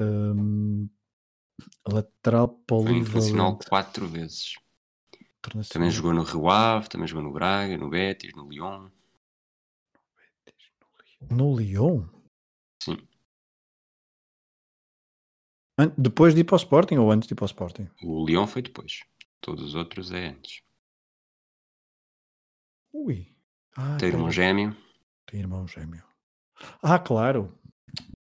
hum, 0.00 0.88
lateral 1.86 2.48
Foi 2.68 2.78
internacional 2.92 3.56
polivalente. 3.56 3.68
quatro 3.68 4.06
vezes. 4.08 4.54
Também 5.42 5.60
internacional. 5.60 5.90
jogou 5.90 6.12
no 6.14 6.22
Rio 6.22 6.48
Ave, 6.50 6.88
também 6.88 7.06
jogou 7.06 7.22
no 7.22 7.32
Braga, 7.32 7.76
no 7.78 7.88
Betis, 7.88 8.34
no 8.34 8.48
Lyon. 8.48 8.90
No 11.30 11.56
Lyon? 11.56 12.06
Sim. 12.82 12.96
Depois 15.96 16.34
de 16.34 16.40
ir 16.40 16.44
para 16.44 16.54
o 16.54 16.58
Sporting 16.58 16.96
ou 16.96 17.10
antes 17.10 17.28
de 17.28 17.34
ir 17.34 17.36
para 17.36 17.44
o 17.44 17.46
Sporting? 17.46 17.88
O 18.02 18.24
Lyon 18.26 18.46
foi 18.46 18.62
depois. 18.62 19.00
Todos 19.40 19.62
os 19.64 19.74
outros 19.74 20.10
é 20.10 20.28
antes. 20.28 20.62
Ui. 22.92 23.34
Ah, 23.76 23.96
Tem 23.98 24.08
irmão 24.08 24.24
pera. 24.24 24.32
gêmeo. 24.34 24.76
Tem 25.26 25.40
irmão 25.40 25.68
gêmeo. 25.68 26.02
Ah, 26.82 26.98
claro. 26.98 27.56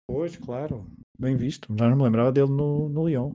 Pois, 0.07 0.37
claro. 0.37 0.89
Bem 1.23 1.37
visto. 1.37 1.73
Já 1.79 1.89
não 1.89 1.95
me 1.95 2.03
lembrava 2.03 2.33
dele 2.33 2.49
no, 2.51 2.89
no 2.89 3.07
Lyon. 3.07 3.31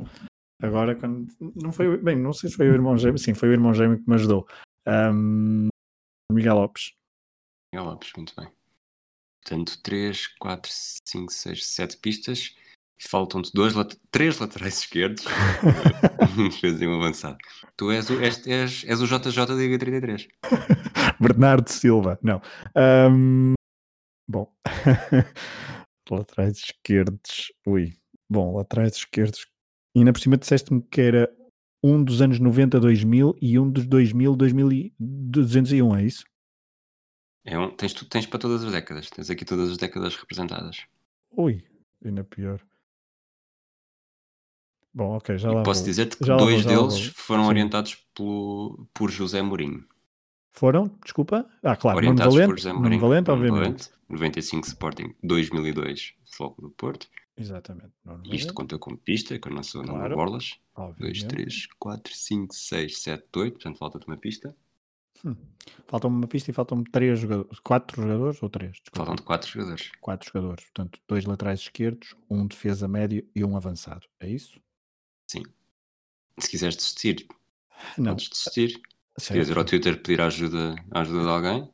Agora, 0.62 0.94
quando. 0.94 1.26
Não 1.40 1.72
foi. 1.72 1.96
Bem, 1.96 2.16
não 2.16 2.34
sei 2.34 2.50
se 2.50 2.56
foi 2.56 2.68
o 2.68 2.74
irmão 2.74 2.98
gêmeo. 2.98 3.16
Sim, 3.16 3.32
foi 3.32 3.48
o 3.48 3.52
irmão 3.52 3.72
gêmeo 3.72 3.98
que 3.98 4.06
me 4.06 4.14
ajudou. 4.16 4.46
Ahm, 4.86 5.68
Miguel 6.30 6.56
Lopes. 6.56 6.92
Miguel 7.72 7.88
Lopes, 7.88 8.12
muito 8.14 8.34
bem. 8.36 8.46
Portanto, 9.42 9.82
3, 9.82 10.26
4, 10.38 10.70
5, 10.70 11.32
6, 11.32 11.66
7 11.66 11.96
pistas. 11.96 12.54
Faltam-te 13.00 13.52
dois, 13.54 13.72
três 14.10 14.38
laterais 14.38 14.80
esquerdos. 14.84 15.24
um 16.36 16.68
e 16.68 16.86
um 16.86 17.00
avançado. 17.00 17.38
Tu 17.74 17.90
és 17.90 18.10
o, 18.10 18.20
és, 18.20 18.46
és, 18.46 18.84
és 18.84 19.00
o 19.00 19.06
JJ 19.06 19.46
da 19.46 19.54
Liga 19.54 19.78
33. 19.78 20.28
Bernardo 21.18 21.70
Silva. 21.70 22.18
Não. 22.22 22.42
Ahm, 22.74 23.54
bom. 24.28 24.52
laterais 26.16 26.58
esquerdos. 26.58 27.52
Ui. 27.66 27.92
Bom, 28.30 28.56
laterais 28.56 28.96
esquerdos. 28.96 29.46
E 29.94 30.00
ainda 30.00 30.12
por 30.12 30.20
cima 30.20 30.36
disseste-me 30.36 30.82
que 30.82 31.00
era 31.00 31.30
um 31.82 32.02
dos 32.02 32.20
anos 32.20 32.38
90, 32.38 32.78
2000 32.80 33.36
e 33.40 33.58
um 33.58 33.70
dos 33.70 33.86
2000, 33.86 34.36
2000 34.36 34.72
e 34.72 34.94
201, 34.98 35.96
é 35.96 36.04
isso? 36.04 36.24
É 37.44 37.58
um, 37.58 37.70
tens, 37.74 37.94
tens 37.94 38.26
para 38.26 38.38
todas 38.38 38.62
as 38.64 38.72
décadas. 38.72 39.08
Tens 39.10 39.30
aqui 39.30 39.44
todas 39.44 39.70
as 39.70 39.76
décadas 39.76 40.14
representadas. 40.16 40.84
Ui, 41.30 41.64
ainda 42.04 42.22
pior. 42.24 42.60
Bom, 44.92 45.16
ok, 45.16 45.38
já 45.38 45.50
E 45.50 45.54
lá 45.54 45.62
posso 45.62 45.84
dizer-te 45.84 46.16
que 46.16 46.24
Já 46.26 46.36
dois 46.36 46.64
vou, 46.64 46.88
deles 46.88 47.04
vou. 47.06 47.14
foram 47.14 47.44
Sim. 47.44 47.48
orientados 47.50 47.94
pelo, 48.14 48.88
por 48.92 49.10
José 49.10 49.40
Mourinho. 49.42 49.84
Foram? 50.52 50.88
Desculpa? 51.04 51.48
Ah, 51.62 51.76
claro, 51.76 51.98
Nuno 52.00 52.08
orientados 52.10 52.34
por 52.34 52.40
Valente, 52.40 52.60
José 52.62 52.68
Nuno 52.70 52.80
Mourinho. 52.82 53.00
Valente, 53.00 53.28
Nuno 53.30 53.38
obviamente. 53.40 53.62
Valente, 53.88 53.90
95 54.08 54.66
Sporting, 54.66 55.14
2002 55.22 56.14
Foco 56.24 56.62
do 56.62 56.70
Porto. 56.70 57.08
Exatamente. 57.36 57.92
Isto 58.32 58.52
conta 58.52 58.78
como 58.78 58.96
pista, 58.98 59.38
com 59.38 59.48
a 59.50 59.52
nossa 59.52 59.78
Nuno 59.78 59.92
Claro. 59.94 60.16
Borlas. 60.16 60.58
2, 60.76 60.88
obviamente. 60.88 61.26
3, 61.28 61.66
4, 61.78 62.14
5, 62.14 62.54
6, 62.54 62.98
7, 62.98 63.24
8. 63.36 63.52
Portanto, 63.54 63.78
falta-te 63.78 64.06
uma 64.06 64.16
pista. 64.16 64.56
Hum. 65.24 65.36
Faltam-me 65.86 66.16
uma 66.16 66.26
pista 66.28 66.50
e 66.50 66.54
faltam-me 66.54 66.84
três 66.84 67.18
jogadores. 67.20 67.58
Quatro 67.60 68.02
jogadores 68.02 68.42
ou 68.42 68.48
três? 68.48 68.72
Desculpa. 68.72 68.96
Faltam-te 68.98 69.22
4 69.22 69.50
jogadores. 69.50 69.90
Quatro 70.00 70.30
jogadores. 70.32 70.64
Portanto, 70.64 71.00
dois 71.06 71.24
laterais 71.24 71.60
esquerdos, 71.60 72.14
um 72.30 72.46
defesa 72.46 72.88
médio 72.88 73.26
e 73.34 73.44
um 73.44 73.56
avançado. 73.56 74.06
É 74.20 74.28
isso? 74.28 74.60
Sim. 75.28 75.42
Se 76.38 76.48
quiseres 76.50 76.76
desistir, 76.76 77.26
Não. 77.96 78.12
podes 78.12 78.28
desistir. 78.30 78.80
Se 79.18 79.28
quiseres 79.28 79.48
ir 79.48 79.58
ao 79.58 79.64
Twitter 79.64 80.00
pedir 80.00 80.20
ajuda, 80.20 80.74
ajuda 80.92 81.22
de 81.22 81.28
alguém, 81.28 81.72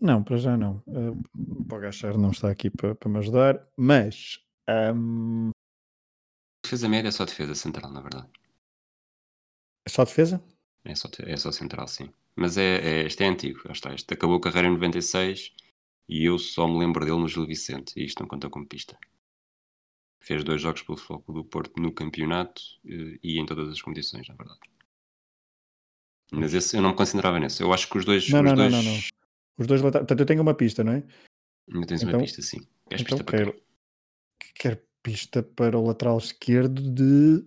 Não, 0.00 0.22
para 0.22 0.36
já 0.36 0.56
não. 0.56 0.82
Uh, 0.86 1.20
o 1.34 1.64
Pogachar 1.64 2.16
não 2.16 2.30
está 2.30 2.50
aqui 2.50 2.70
para, 2.70 2.94
para 2.94 3.10
me 3.10 3.18
ajudar, 3.18 3.66
mas 3.76 4.40
ahm, 4.68 5.50
defesa 6.62 6.88
média 6.88 7.08
é 7.08 7.12
só 7.12 7.24
defesa 7.24 7.54
central, 7.54 7.90
na 7.90 8.00
verdade. 8.00 8.28
é 9.86 9.90
só 9.90 10.04
defesa? 10.04 10.42
É 10.84 10.94
só, 10.94 11.08
é 11.18 11.36
só 11.36 11.50
central, 11.50 11.88
sim. 11.88 12.10
Mas 12.36 12.56
é, 12.56 12.76
é, 12.76 13.06
este 13.06 13.24
é 13.24 13.26
antigo, 13.26 13.60
já 13.64 13.72
está. 13.72 13.94
Este 13.94 14.14
acabou 14.14 14.36
a 14.36 14.40
carreira 14.40 14.68
em 14.68 14.72
96 14.72 15.52
e 16.08 16.24
eu 16.24 16.38
só 16.38 16.68
me 16.68 16.78
lembro 16.78 17.04
dele 17.04 17.18
no 17.18 17.28
Gil 17.28 17.46
Vicente. 17.46 17.98
E 17.98 18.04
isto 18.04 18.20
não 18.20 18.28
conta 18.28 18.48
como 18.48 18.66
pista. 18.66 18.96
Fez 20.20 20.44
dois 20.44 20.60
jogos 20.60 20.82
pelo 20.82 20.96
Futebol 20.98 21.34
do 21.34 21.44
Porto 21.44 21.80
no 21.80 21.92
campeonato 21.92 22.62
eh, 22.86 23.18
e 23.22 23.38
em 23.38 23.46
todas 23.46 23.68
as 23.68 23.82
competições, 23.82 24.28
na 24.28 24.34
verdade. 24.34 24.60
Mas 26.30 26.54
esse 26.54 26.76
eu 26.76 26.82
não 26.82 26.90
me 26.90 26.96
concentrava 26.96 27.40
nesse. 27.40 27.62
Eu 27.62 27.72
acho 27.72 27.88
que 27.88 27.98
os 27.98 28.04
dois. 28.04 28.28
Não, 28.28 28.40
os 28.40 28.44
não, 28.44 28.54
dois... 28.54 28.72
não, 28.72 28.82
não, 28.82 28.92
não. 28.92 29.00
Os 29.58 29.66
dois 29.66 29.80
laterais. 29.82 30.02
Portanto, 30.06 30.20
eu 30.20 30.26
tenho 30.26 30.42
uma 30.42 30.54
pista, 30.54 30.84
não 30.84 30.92
é? 30.92 31.02
Ainda 31.72 31.86
tens 31.86 32.02
Então- 32.02 32.14
uma 32.18 32.24
pista, 32.24 32.40
sim. 32.42 32.60
Queres 32.88 33.02
então 33.04 33.18
pista 33.18 33.24
para 33.24 33.38
quero, 33.38 33.62
quero 34.54 34.82
pista 35.02 35.42
para 35.42 35.78
o 35.78 35.84
lateral 35.86 36.16
esquerdo 36.18 36.80
de 36.92 37.44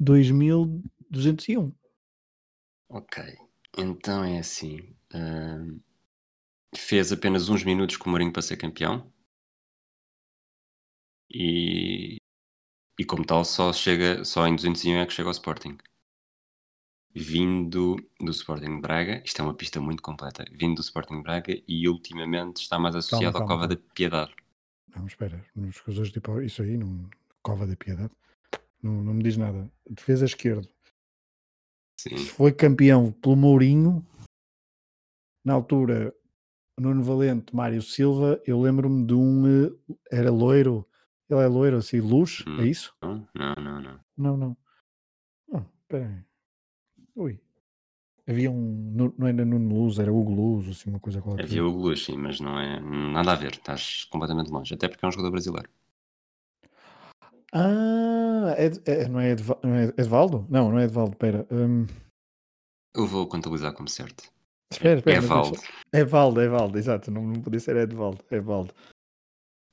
2201. 0.00 1.72
Ok. 2.88 3.22
Então 3.78 4.24
é 4.24 4.38
assim. 4.38 4.94
ahm, 5.14 5.78
fez 6.74 7.12
apenas 7.12 7.48
uns 7.50 7.62
minutos 7.64 7.96
com 7.96 8.06
o 8.08 8.10
Mourinho 8.10 8.32
para 8.32 8.40
ser 8.42 8.56
campeão. 8.56 9.12
E, 11.30 12.16
e 12.98 13.04
como 13.04 13.24
tal, 13.24 13.44
só, 13.44 13.72
chega, 13.72 14.24
só 14.24 14.46
em 14.46 14.54
201 14.56 14.98
é 15.00 15.06
que 15.06 15.12
chega 15.12 15.28
ao 15.28 15.32
Sporting. 15.32 15.76
Vindo 17.14 17.96
do 18.18 18.30
Sporting 18.30 18.80
Braga, 18.80 19.22
isto 19.24 19.40
é 19.40 19.44
uma 19.44 19.54
pista 19.54 19.80
muito 19.80 20.02
completa. 20.02 20.44
Vindo 20.52 20.76
do 20.76 20.80
Sporting 20.80 21.22
Braga 21.22 21.52
e 21.68 21.86
ultimamente 21.88 22.62
está 22.62 22.78
mais 22.78 22.94
associado 22.96 23.32
calma, 23.38 23.44
à 23.44 23.48
Cova 23.48 23.68
calma. 23.68 23.76
da 23.76 23.94
Piedade. 23.94 24.34
Não, 24.96 25.06
espera. 25.06 25.44
Nos 25.54 25.80
coisas 25.80 26.10
tipo 26.10 26.40
isso 26.40 26.62
aí, 26.62 26.76
não. 26.76 27.08
Cova 27.42 27.66
da 27.66 27.76
Piedade. 27.76 28.10
Não, 28.82 28.92
não 29.02 29.14
me 29.14 29.22
diz 29.22 29.36
nada. 29.36 29.70
Defesa 29.88 30.24
esquerdo. 30.24 30.66
Sim. 32.00 32.16
Foi 32.16 32.50
campeão 32.52 33.12
pelo 33.12 33.36
Mourinho. 33.36 34.04
Na 35.44 35.52
altura, 35.54 36.14
Nuno 36.78 37.02
Valente, 37.02 37.54
Mário 37.54 37.82
Silva. 37.82 38.40
Eu 38.46 38.60
lembro-me 38.60 39.04
de 39.06 39.14
um. 39.14 39.66
eh, 39.66 39.70
Era 40.10 40.30
loiro. 40.30 40.88
Ele 41.28 41.40
é 41.40 41.46
loiro, 41.46 41.76
assim, 41.76 42.00
luz. 42.00 42.42
Hum. 42.46 42.60
É 42.60 42.66
isso? 42.66 42.94
Não, 43.02 43.26
não, 43.34 43.54
não. 43.56 43.80
não. 43.82 44.00
Não, 44.16 44.36
não. 44.36 44.56
Ah, 45.52 45.64
espera 45.82 46.06
aí. 46.08 46.31
Ui. 47.14 47.38
Havia 48.26 48.50
um. 48.50 49.12
Não 49.18 49.26
era 49.26 49.44
Nuno 49.44 49.68
Luz, 49.74 49.98
era 49.98 50.12
Hugo 50.12 50.32
Luz, 50.32 50.68
assim, 50.68 50.90
uma 50.90 51.00
coisa 51.00 51.20
qualquer. 51.20 51.44
Havia 51.44 51.64
o 51.64 51.70
Luz, 51.70 52.04
sim, 52.04 52.16
mas 52.16 52.38
não 52.40 52.58
é 52.58 52.80
nada 52.80 53.32
a 53.32 53.34
ver. 53.34 53.52
Estás 53.52 54.04
completamente 54.04 54.50
longe. 54.50 54.74
Até 54.74 54.88
porque 54.88 55.04
é 55.04 55.08
um 55.08 55.12
jogador 55.12 55.32
brasileiro. 55.32 55.68
Ah, 57.52 58.54
Ed- 58.58 58.82
é- 58.86 59.08
não, 59.08 59.20
é 59.20 59.30
Edva- 59.32 59.60
não 59.62 59.74
é 59.74 59.84
Edvaldo? 59.98 60.46
Não, 60.48 60.70
não 60.70 60.78
é 60.78 60.84
Edvaldo, 60.84 61.12
espera. 61.12 61.46
hum, 61.50 61.86
Eu 62.94 63.06
vou 63.06 63.26
contabilizar 63.26 63.72
como 63.74 63.88
certo. 63.88 64.30
espera, 64.70 64.98
espera. 64.98 65.16
É 65.16 65.20
Valdo. 65.20 65.58
É 65.92 66.04
Valdo, 66.04 66.40
é 66.40 66.48
Valdo, 66.48 66.78
exato. 66.78 67.10
Não, 67.10 67.22
não 67.26 67.42
podia 67.42 67.60
ser 67.60 67.76
Edvaldo, 67.76 68.24
é 68.30 68.40
Valdo. 68.40 68.72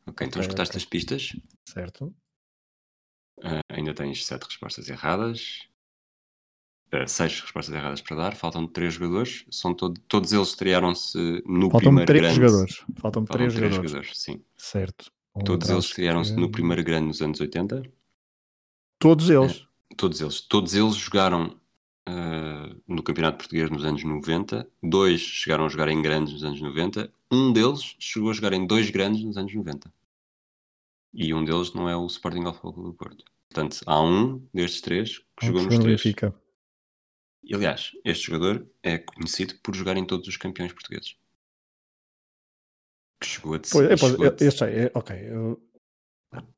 Ok, 0.08 0.25
então 0.28 0.41
Ok, 0.41 0.41
escutaste 0.41 0.71
ok. 0.75 0.78
as 0.78 0.86
pistas. 0.86 1.36
Certo. 1.67 2.13
Ah, 3.43 3.62
ainda 3.69 3.93
tens 3.93 4.25
sete 4.25 4.43
respostas 4.45 4.89
erradas. 4.89 5.69
Ah, 6.91 7.06
seis 7.06 7.39
respostas 7.41 7.75
erradas 7.75 8.02
para 8.02 8.15
dar. 8.17 8.36
Faltam 8.36 8.65
três 8.65 8.93
jogadores. 8.95 9.45
São 9.52 9.73
todo- 9.75 9.99
todos 10.08 10.34
eles 10.34 10.47
estrearam-se 10.49 11.17
no 11.45 11.69
Faltam-me 11.69 12.04
primeiro 12.04 12.06
três 12.08 12.21
grande. 12.23 12.36
jogadores. 12.36 12.75
Faltam-me 12.78 12.99
Faltam 12.99 13.25
três, 13.25 13.54
três 13.54 13.75
jogadores. 13.75 13.91
jogadores, 13.91 14.19
sim. 14.19 14.41
Certo. 14.58 15.12
Um 15.36 15.43
Todos 15.43 15.69
eles 15.69 15.86
estrearam-se 15.86 16.32
no 16.32 16.38
esquerdo. 16.38 16.52
primeiro 16.52 16.84
grande 16.84 17.08
nos 17.08 17.21
anos 17.21 17.39
80. 17.39 17.84
Todos 18.97 19.30
eles. 19.30 19.65
Todos 19.95 20.19
eles. 20.21 20.41
Todos 20.41 20.73
eles 20.73 20.95
jogaram 20.95 21.56
ah, 22.08 22.75
no 22.88 23.04
Campeonato 23.04 23.38
Português 23.38 23.69
nos 23.69 23.86
anos 23.86 24.04
90. 24.04 24.67
Dois 24.82 25.21
chegaram 25.21 25.65
a 25.65 25.69
jogar 25.69 25.88
em 25.89 26.02
grandes 26.02 26.34
nos 26.34 26.43
anos 26.43 26.60
90. 26.60 27.12
Um 27.32 27.54
deles 27.54 27.95
chegou 27.99 28.32
a 28.32 28.34
jogar 28.34 28.54
em 28.54 28.65
dois 28.65 28.89
grandes 28.89 29.23
nos 29.23 29.38
anos 29.38 29.54
90. 29.54 29.93
E 31.13 31.34
um 31.34 31.43
deles 31.45 31.71
não 31.73 31.88
é 31.88 31.95
o 31.95 32.06
Sporting 32.08 32.43
Clube 32.43 32.82
do 32.82 32.93
Porto. 32.93 33.23
Portanto, 33.49 33.80
há 33.86 34.02
um 34.02 34.43
destes 34.54 34.82
três 34.82 35.19
que 35.38 35.45
Um 35.45 35.47
jogou 35.47 35.62
que 35.62 35.67
nos 35.67 35.75
no 35.78 35.84
três. 35.84 35.97
Benfica. 36.02 36.36
E, 37.49 37.55
aliás, 37.55 37.91
este 38.05 38.27
jogador 38.27 38.69
é 38.83 38.99
conhecido 38.99 39.55
por 39.63 39.73
jogar 39.75 39.97
em 39.97 40.05
todos 40.05 40.27
os 40.27 40.38
campeões 40.38 40.71
portugueses. 40.71 41.15
Que 43.19 43.25
chegou 43.27 43.55
a 43.55 43.59
Pois, 43.59 43.73
eu, 43.89 43.97
posso- 43.97 44.12
chegou 44.12 44.25
a 44.25 44.29
eu- 44.29 44.35
eu 44.39 44.51
sei, 44.51 44.67
é- 44.85 44.91
ok. 44.93 45.15
eu- 45.17 45.69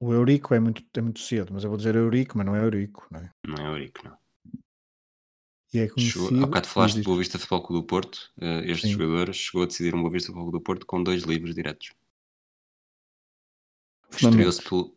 o 0.01 0.13
Eurico 0.13 0.53
é 0.53 0.59
muito, 0.59 0.83
é 0.93 1.01
muito 1.01 1.21
cedo, 1.21 1.53
mas 1.53 1.63
eu 1.63 1.69
vou 1.69 1.77
dizer 1.77 1.95
Eurico, 1.95 2.37
mas 2.37 2.45
não 2.45 2.55
é 2.57 2.61
Eurico, 2.61 3.07
não 3.09 3.21
é? 3.21 3.31
Não 3.47 3.55
é 3.65 3.69
Eurico, 3.69 4.03
não. 4.03 4.17
E 5.73 5.79
é 5.79 5.87
Chegou, 5.87 5.95
conhecido. 5.95 6.43
há 6.43 6.47
bocado 6.47 6.67
falaste 6.67 6.95
diz 6.95 7.03
do 7.03 7.07
Boa 7.07 7.17
Vista 7.19 7.39
Futebol 7.39 7.63
Clube 7.65 7.81
do 7.83 7.87
Porto. 7.87 8.29
eh, 8.41 8.69
este 8.69 8.87
Sim. 8.87 8.93
jogador 8.93 9.33
chegou 9.33 9.63
a 9.63 9.65
decidir 9.67 9.95
um 9.95 10.01
Boa 10.01 10.11
Vista 10.11 10.27
Futebol 10.27 10.43
Clube 10.51 10.59
do 10.59 10.63
Porto 10.65 10.85
com 10.85 11.01
dois 11.01 11.23
livros 11.23 11.55
diretos. 11.55 11.93
Estreou-se 14.11 14.61
pelo. 14.61 14.93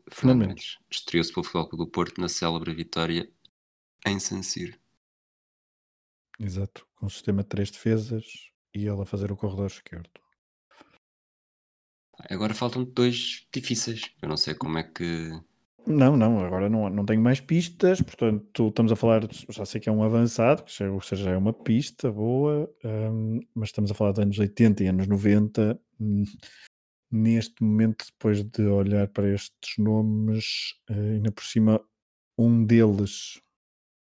Estreou-se 0.90 1.32
pelo 1.32 1.44
Futebol 1.44 1.68
Clube 1.68 1.84
do 1.84 1.90
Porto 1.92 2.20
na 2.20 2.28
célebre 2.28 2.74
vitória 2.74 3.32
em 4.04 4.18
San 4.18 4.42
Siro. 4.42 4.76
Exato, 6.38 6.86
com 6.96 7.06
o 7.06 7.10
sistema 7.10 7.42
de 7.42 7.48
três 7.48 7.70
defesas 7.70 8.24
e 8.74 8.86
ele 8.86 9.02
a 9.02 9.06
fazer 9.06 9.30
o 9.30 9.36
corredor 9.36 9.66
esquerdo. 9.66 10.10
Agora 12.30 12.54
faltam 12.54 12.84
dois 12.84 13.46
difíceis. 13.52 14.10
Eu 14.22 14.28
não 14.28 14.36
sei 14.36 14.54
como 14.54 14.78
é 14.78 14.82
que. 14.82 15.30
Não, 15.86 16.16
não, 16.16 16.40
agora 16.40 16.68
não, 16.70 16.88
não 16.88 17.04
tenho 17.04 17.20
mais 17.20 17.40
pistas, 17.40 18.00
portanto 18.00 18.68
estamos 18.68 18.90
a 18.90 18.96
falar, 18.96 19.28
já 19.50 19.66
sei 19.66 19.78
que 19.80 19.88
é 19.88 19.92
um 19.92 20.02
avançado, 20.02 20.64
que 20.64 20.72
já, 20.74 20.90
ou 20.90 21.00
seja, 21.02 21.30
é 21.30 21.36
uma 21.36 21.52
pista 21.52 22.10
boa, 22.10 22.72
hum, 22.82 23.40
mas 23.54 23.68
estamos 23.68 23.90
a 23.90 23.94
falar 23.94 24.12
de 24.12 24.22
anos 24.22 24.38
80 24.38 24.82
e 24.82 24.86
anos 24.86 25.06
90. 25.06 25.78
hum, 26.00 26.24
Neste 27.16 27.62
momento, 27.62 28.06
depois 28.06 28.42
de 28.42 28.62
olhar 28.62 29.06
para 29.06 29.32
estes 29.32 29.78
nomes, 29.78 30.74
eh, 30.90 31.12
ainda 31.12 31.30
por 31.30 31.44
cima, 31.44 31.80
um 32.36 32.64
deles, 32.64 33.36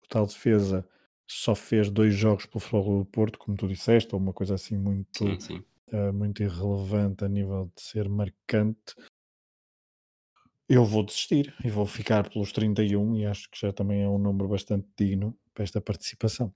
o 0.04 0.08
tal 0.10 0.26
defesa, 0.26 0.86
só 1.28 1.54
fez 1.54 1.90
dois 1.90 2.16
jogos 2.16 2.46
pelo 2.46 2.64
Clube 2.64 3.00
do 3.00 3.06
Porto, 3.06 3.38
como 3.38 3.58
tu 3.58 3.68
disseste, 3.68 4.16
ou 4.16 4.22
uma 4.22 4.32
coisa 4.34 4.56
assim 4.56 4.78
muito, 4.78 5.18
Sim, 5.18 5.40
sim. 5.40 5.64
eh, 5.92 6.12
muito 6.12 6.42
irrelevante 6.42 7.26
a 7.26 7.28
nível 7.28 7.70
de 7.76 7.82
ser 7.82 8.08
marcante. 8.08 8.96
Eu 10.70 10.84
vou 10.86 11.04
desistir 11.04 11.54
e 11.64 11.70
vou 11.70 11.86
ficar 11.86 12.30
pelos 12.30 12.52
31 12.52 13.16
e 13.16 13.26
acho 13.26 13.50
que 13.50 13.60
já 13.60 13.72
também 13.74 14.04
é 14.04 14.08
um 14.08 14.18
número 14.18 14.48
bastante 14.50 14.88
digno 14.98 15.38
para 15.54 15.64
esta 15.64 15.82
participação. 15.82 16.54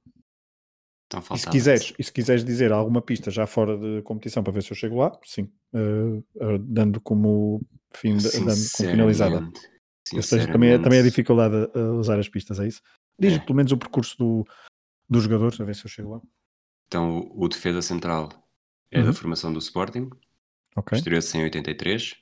Então 1.08 1.22
E 1.36 1.38
se 1.38 1.48
quiseres, 1.50 1.94
e 2.00 2.04
se 2.04 2.12
quiseres 2.14 2.44
dizer 2.46 2.72
alguma 2.72 3.02
pista 3.02 3.30
já 3.30 3.46
fora 3.46 3.78
de 3.78 4.02
competição 4.04 4.44
para 4.44 4.54
ver 4.54 4.64
se 4.64 4.72
eu 4.72 4.76
chego 4.78 4.98
lá, 4.98 5.18
sim, 5.26 5.50
eh, 5.74 6.24
eh, 6.40 6.58
dando 6.62 7.02
como 7.02 7.62
fim, 7.94 8.16
de- 8.16 8.24
dando 8.32 8.70
como 8.72 8.90
finalizada. 8.90 9.36
Sinceramente. 9.40 9.72
Ou 10.14 10.24
seja, 10.24 10.52
também, 10.52 10.70
é, 10.72 10.78
também 10.80 11.00
é 11.00 11.04
dificuldade 11.04 11.56
a 11.74 11.80
usar 11.94 12.20
as 12.20 12.28
pistas, 12.28 12.60
é 12.60 12.68
isso? 12.68 12.82
Diz 13.20 13.34
É. 13.34 13.40
pelo 13.40 13.56
menos 13.56 13.72
o 13.72 13.78
percurso 13.78 14.18
do, 14.18 14.48
dos 15.10 15.24
jogadores, 15.24 15.60
a 15.60 15.64
ver 15.64 15.76
se 15.76 15.86
eu 15.86 15.90
chego 15.90 16.12
lá. 16.16 16.22
Então 16.88 17.20
o, 17.20 17.46
o 17.46 17.48
defesa 17.48 17.82
central 17.82 18.30
é 18.92 19.00
Uhum. 19.00 19.06
da 19.06 19.14
formação 19.14 19.54
do 19.54 19.60
Sporting. 19.60 20.10
Ok, 20.76 20.98
Estreou-se 20.98 21.38
em 21.38 21.44
83. 21.44 22.16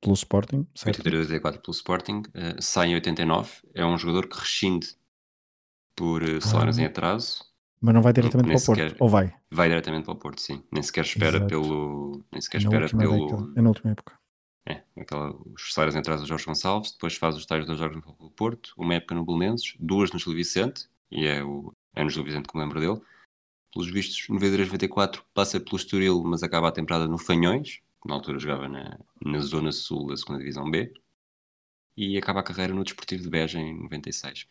pelo 0.00 0.14
Sporting, 0.14 0.66
certo? 0.74 0.98
83 1.00 1.26
84 1.26 1.60
pelo 1.62 1.72
Sporting. 1.74 2.22
eh, 2.34 2.56
sai 2.60 2.88
em 2.90 2.94
89. 2.94 3.62
É 3.74 3.84
um 3.84 3.96
jogador 3.98 4.28
que 4.28 4.38
rescinde 4.38 4.88
por 5.96 6.22
eh, 6.22 6.40
salários 6.40 6.78
Ah. 6.78 6.82
em 6.82 6.84
atraso. 6.86 7.44
Mas 7.80 7.94
não 7.94 8.02
vai 8.02 8.12
diretamente 8.12 8.48
nem 8.48 8.56
para 8.56 8.62
o 8.62 8.66
Porto, 8.76 8.96
ou 8.98 9.08
vai? 9.08 9.32
Vai 9.52 9.68
diretamente 9.68 10.04
para 10.04 10.14
o 10.14 10.16
Porto, 10.16 10.40
sim. 10.40 10.64
Nem 10.72 10.82
sequer 10.82 11.04
espera 11.04 11.36
Exato. 11.36 11.46
pelo. 11.46 12.24
Nem 12.32 12.40
sequer 12.40 12.60
Na 12.62 12.68
espera 12.68 12.88
pelo. 12.98 13.26
década, 13.26 13.52
é 13.56 13.62
na 13.62 13.68
última 13.68 13.90
época. 13.92 14.17
É, 14.68 14.82
aquela, 15.00 15.30
os 15.54 15.72
salários 15.72 15.94
em 15.94 15.98
atraso 16.00 16.24
do 16.24 16.28
Jorge 16.28 16.44
Gonçalves. 16.44 16.92
Depois 16.92 17.14
faz 17.16 17.34
os 17.36 17.46
tais 17.46 17.64
dois 17.64 17.78
jogos 17.78 17.96
no 17.96 18.02
Futebol 18.02 18.30
Porto. 18.32 18.74
Uma 18.76 18.94
época 18.94 19.14
no 19.14 19.24
Belenenses. 19.24 19.74
Duas 19.80 20.12
no 20.12 20.18
Gil 20.18 20.34
Vicente. 20.34 20.88
E 21.10 21.26
é, 21.26 21.42
o, 21.42 21.72
é 21.94 22.04
no 22.04 22.10
Gil 22.10 22.22
Vicente 22.24 22.46
que 22.48 22.56
me 22.56 22.62
lembro 22.62 22.78
dele. 22.80 23.00
Pelos 23.72 23.90
vistos, 23.90 24.28
93 24.28 24.68
94 24.68 25.24
passa 25.32 25.58
pelo 25.60 25.76
Estoril, 25.76 26.22
mas 26.24 26.42
acaba 26.42 26.68
a 26.68 26.72
temporada 26.72 27.06
no 27.08 27.16
Fanhões. 27.18 27.80
que 28.02 28.08
Na 28.08 28.14
altura 28.14 28.38
jogava 28.38 28.68
na, 28.68 28.98
na 29.24 29.38
Zona 29.40 29.72
Sul 29.72 30.08
da 30.08 30.14
2 30.14 30.24
Divisão 30.38 30.70
B. 30.70 30.92
E 31.96 32.16
acaba 32.18 32.40
a 32.40 32.44
carreira 32.44 32.74
no 32.74 32.84
Desportivo 32.84 33.22
de 33.22 33.30
Beja 33.30 33.58
em 33.58 33.74
96. 33.82 34.46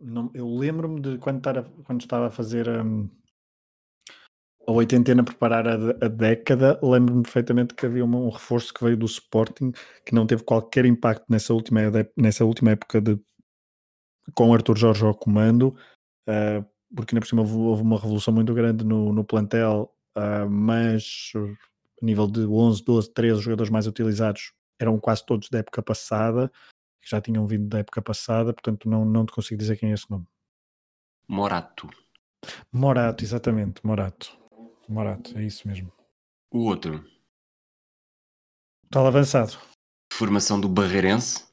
Não- 0.00 0.30
eu 0.34 0.48
lembro-me 0.56 1.00
de 1.00 1.18
quando, 1.18 1.38
estar 1.38 1.58
a- 1.58 1.64
quando 1.84 2.00
estava 2.00 2.26
a 2.28 2.30
fazer 2.30 2.68
hum, 2.68 3.08
a 4.68 4.72
oitentena, 4.72 5.22
a 5.22 5.24
preparar 5.24 5.66
a, 5.66 5.74
a 6.04 6.08
década, 6.08 6.78
lembro-me 6.82 7.22
perfeitamente 7.22 7.72
que 7.74 7.86
havia 7.86 8.04
uma- 8.04 8.18
um 8.18 8.28
reforço 8.28 8.72
que 8.74 8.84
veio 8.84 8.98
do 8.98 9.06
Sporting 9.06 9.72
que 10.04 10.14
não 10.14 10.26
teve 10.26 10.42
qualquer 10.42 10.84
impacto 10.84 11.24
nessa 11.26 11.54
última, 11.54 11.80
nessa 12.14 12.44
última 12.44 12.72
época 12.72 13.00
de, 13.00 13.18
com 14.34 14.52
Arthur 14.52 14.76
Jorge 14.76 15.06
ao 15.06 15.14
comando, 15.14 15.74
ah, 16.28 16.62
porque 16.94 17.14
ainda 17.14 17.22
por 17.24 17.28
cima 17.28 17.40
houve, 17.40 17.82
uma 17.82 17.98
revolução 17.98 18.34
muito 18.34 18.52
grande 18.52 18.84
no, 18.84 19.10
no 19.10 19.24
plantel, 19.24 19.90
ah, 20.14 20.44
mas 20.46 21.32
uh, 21.34 21.56
a 22.02 22.04
nível 22.04 22.26
de 22.26 22.44
11, 22.44 22.84
12, 22.84 23.10
13 23.14 23.40
jogadores 23.40 23.70
mais 23.70 23.86
utilizados 23.86 24.52
eram 24.78 24.98
quase 25.00 25.24
todos 25.24 25.48
da 25.48 25.60
época 25.60 25.82
passada, 25.82 26.52
que 27.00 27.08
já 27.08 27.22
tinham 27.22 27.46
vindo 27.46 27.68
da 27.68 27.78
época 27.78 28.02
passada, 28.02 28.52
portanto 28.52 28.86
não, 28.86 29.02
não 29.06 29.24
te 29.24 29.32
consigo 29.32 29.58
dizer 29.58 29.78
quem 29.78 29.92
é 29.92 29.94
esse 29.94 30.10
nome. 30.10 30.26
Morato. 31.26 31.88
Morato, 32.70 33.24
exatamente, 33.24 33.80
Morato. 33.82 34.38
Morato, 34.88 35.36
é 35.38 35.42
isso 35.44 35.66
mesmo. 35.68 35.92
O 36.50 36.60
outro, 36.64 37.04
Tal 38.90 39.06
avançado. 39.06 39.58
formação 40.12 40.60
do 40.60 40.68
Barreirense. 40.68 41.46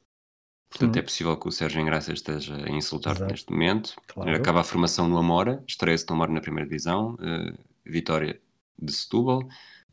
Portanto, 0.70 0.96
Hum. 0.96 0.98
é 0.98 1.02
possível 1.02 1.36
que 1.38 1.48
o 1.48 1.52
Sérgio 1.52 1.80
Engraça 1.80 2.12
esteja 2.12 2.56
a 2.56 2.70
insultar-te 2.70 3.18
Exato. 3.18 3.32
neste 3.32 3.52
momento. 3.52 3.94
Claro. 4.08 4.34
Acaba 4.34 4.60
a 4.60 4.64
formação 4.64 5.08
no 5.08 5.16
Amora, 5.18 5.62
estreia-se 5.66 6.06
no 6.08 6.14
Amora 6.14 6.32
na 6.32 6.40
primeira 6.40 6.68
divisão, 6.68 7.16
eh, 7.20 7.56
vitória 7.84 8.40
de 8.78 8.92
Setúbal, 8.92 9.40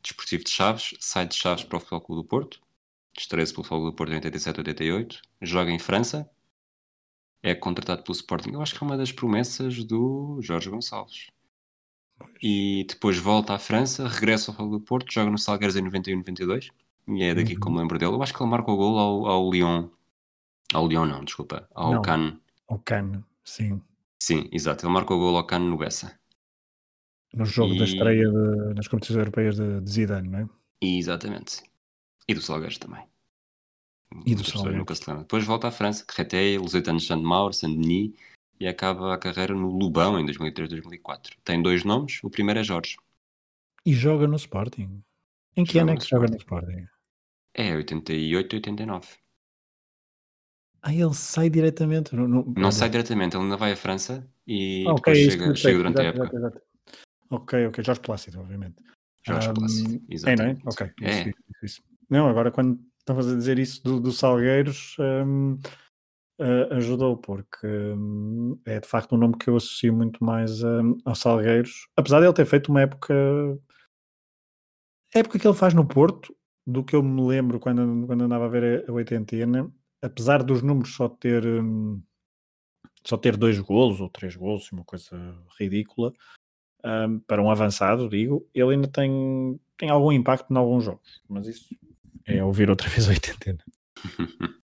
Desportivo 0.02 0.44
de 0.44 0.50
Chaves, 0.50 0.96
sai 1.00 1.28
de 1.28 1.36
Chaves 1.36 1.64
para 1.64 1.78
o 1.78 1.80
Futebol 1.80 2.02
Clube 2.02 2.22
do 2.24 2.28
Porto, 2.28 2.62
estreia-se 3.18 3.54
pelo 3.54 3.64
Futebol 3.64 3.80
Clube 3.82 3.94
do 3.94 3.98
Porto 3.98 4.14
em 4.14 4.16
87-88, 4.18 5.22
joga 5.42 5.72
em 5.72 5.80
França, 5.80 6.30
é 7.42 7.54
contratado 7.54 8.04
pelo 8.04 8.16
Sporting. 8.16 8.52
Eu 8.52 8.62
acho 8.62 8.74
que 8.76 8.84
é 8.84 8.88
uma 8.88 8.98
das 8.98 9.12
promessas 9.12 9.84
do 9.84 10.40
Jorge 10.42 10.70
Gonçalves. 10.70 11.28
E 12.42 12.86
depois 12.90 13.18
volta 13.18 13.54
à 13.54 13.60
França, 13.60 14.08
regressa 14.08 14.54
ao 14.58 14.70
do 14.70 14.80
Porto, 14.80 15.12
joga 15.12 15.32
no 15.32 15.38
Salgueiros 15.38 15.76
em 15.76 15.82
91-92, 15.84 16.70
e 17.08 17.24
é 17.24 17.34
daqui 17.34 17.56
que 17.56 17.62
eu 17.62 17.68
Uhum. 17.68 17.74
me 17.74 17.80
lembro 17.80 17.98
dele. 18.00 18.14
Eu 18.14 18.22
acho 18.24 18.34
que 18.34 18.42
ele 18.42 18.50
marca 18.50 18.72
o 18.72 18.76
gol 18.78 18.98
ao, 18.98 19.26
ao 19.28 19.52
Lyon. 19.52 19.90
Ao 20.74 20.88
Lyon 20.88 21.06
não, 21.06 21.24
desculpa. 21.24 21.68
Ao 21.74 21.94
Não. 21.94 22.02
Cannes. 22.02 22.36
O 22.68 22.80
Cano, 22.80 23.24
sim. 23.44 23.82
Sim, 24.22 24.48
exato. 24.52 24.86
Ele 24.86 24.94
marca 24.94 25.14
o 25.14 25.18
gol 25.20 25.38
ao 25.38 25.46
Cano 25.46 25.70
no 25.70 25.78
Bessa. 25.78 26.18
No 27.34 27.46
jogo 27.46 27.76
da 27.76 27.82
E- 27.82 27.88
estreia 27.94 28.30
de- 28.30 28.74
nas 28.76 28.88
competições 28.88 29.18
europeias 29.20 29.56
de, 29.56 29.82
de 29.82 29.92
Zidane, 29.92 30.30
não 30.30 30.40
é? 30.40 30.50
Exatamente. 30.82 31.62
E 32.28 32.34
do 32.34 32.42
Salgueiros 32.42 32.78
também. 32.78 33.04
E 34.26 34.36
do 34.36 34.44
Salgueiros. 34.44 34.78
nunca 34.80 34.96
se 34.96 35.02
lembram. 35.08 35.24
Depois 35.24 35.44
volta 35.44 35.68
à 35.68 35.72
França, 35.72 36.06
Carreteia, 36.06 36.60
Lusitano 36.60 37.00
de 37.00 37.06
Saint-Maur, 37.06 37.54
Saint-Denis 37.54 38.14
e 38.60 38.68
acaba 38.68 39.14
a 39.14 39.18
carreira 39.18 39.54
no 39.54 39.70
Lubão 39.70 40.20
em 40.20 40.26
2003-2004. 40.26 41.32
Tem 41.44 41.62
dois 41.62 41.84
nomes. 41.84 42.20
O 42.24 42.30
primeiro 42.30 42.60
é 42.60 42.64
Jorge. 42.64 42.96
E 43.86 43.94
joga 43.94 44.28
no 44.28 44.36
Sporting. 44.36 45.04
Em 45.56 45.64
que 45.64 45.74
Joga 45.74 45.84
ano 45.84 45.92
é 45.92 45.98
que 46.02 46.08
joga 46.10 46.28
no 46.28 46.38
Sporting? 46.38 46.86
É 47.54 47.76
88-89. 47.76 49.06
Ah, 50.82 50.94
ele 50.94 51.14
sai 51.14 51.50
diretamente. 51.50 52.16
No, 52.16 52.28
no- 52.28 52.54
Não 52.58 52.72
sai 52.72 52.90
diretamente, 52.90 53.36
ele 53.36 53.44
ainda 53.44 53.58
vai 53.58 53.72
à 53.72 53.76
França 53.76 54.28
e 54.48 54.84
Ah, 54.88 54.92
ok, 54.94 54.96
depois 55.14 55.18
isso 55.20 55.32
chega, 55.32 55.56
chega 55.56 55.78
durante 55.78 55.98
a 56.00 56.04
Exato, 56.04 56.18
época. 56.24 56.38
exato, 56.38 56.58
exato. 56.58 56.62
Ok, 57.30 57.68
ok. 57.68 57.84
Jorge 57.84 58.02
Plácido, 58.02 58.40
obviamente. 58.42 58.76
Jorge 59.26 59.48
Ahm, 59.50 59.54
Plácido, 59.54 59.90
É, 59.90 59.96
não 59.96 59.96
é? 59.96 60.14
exatamente. 60.16 60.62
Ok. 60.68 60.92
Isso, 61.02 61.20
É. 61.20 61.30
isso, 61.30 61.66
isso. 61.66 61.84
Não, 62.10 62.28
agora 62.28 62.52
quando 62.52 62.80
estavas 63.00 63.32
a 63.32 63.36
dizer 63.36 63.60
isso 63.60 63.82
do, 63.84 64.00
do 64.00 64.12
Salgueiros, 64.12 64.96
ahm, 65.00 65.58
ah, 66.44 66.76
ajudou, 66.76 67.16
porque 67.16 67.66
ahm, 67.66 68.56
é 68.66 68.80
de 68.80 68.88
facto 68.88 69.16
um 69.16 69.18
nome 69.18 69.38
que 69.38 69.50
eu 69.50 69.56
associo 69.56 69.94
muito 69.94 70.24
mais 70.24 70.62
ahm, 70.64 70.98
ao 71.06 71.16
Salgueiros. 71.16 71.88
Apesar 71.96 72.20
de 72.20 72.26
ele 72.26 72.34
ter 72.34 72.46
feito 72.46 72.70
uma 72.70 72.82
época. 72.82 73.14
A 75.16 75.20
época 75.20 75.40
que 75.40 75.48
ele 75.48 75.56
faz 75.56 75.74
no 75.74 75.88
Porto, 75.88 76.36
do 76.68 76.84
que 76.84 76.96
eu 76.96 77.02
me 77.04 77.22
lembro 77.26 77.60
quando, 77.60 78.06
quando 78.08 78.24
andava 78.24 78.46
a 78.46 78.50
ver 78.50 78.84
a, 78.86 78.92
a 78.92 78.94
oitentena, 78.94 79.72
apesar 80.02 80.44
dos 80.44 80.62
números 80.62 80.94
só 80.96 81.08
ter. 81.08 81.46
hum, 81.46 82.02
só 83.06 83.18
ter 83.18 83.38
dois 83.38 83.60
golos 83.60 84.02
ou 84.02 84.10
três 84.10 84.36
golos, 84.36 84.72
uma 84.72 84.84
coisa 84.84 85.18
ridícula, 85.60 86.14
ahm, 86.84 87.20
para 87.28 87.42
um 87.42 87.50
avançado, 87.52 88.10
digo, 88.10 88.48
ele 88.54 88.74
ainda 88.74 88.88
tem, 88.88 89.60
tem 89.78 89.90
algum 89.90 90.12
impacto 90.12 90.52
em 90.52 90.58
alguns 90.58 90.84
jogos, 90.84 91.22
mas 91.30 91.48
isso 91.48 91.76
é 92.26 92.44
ouvir 92.44 92.70
outra 92.70 92.90
vez 92.90 93.08
a 93.08 93.12
oitentena. 93.12 93.64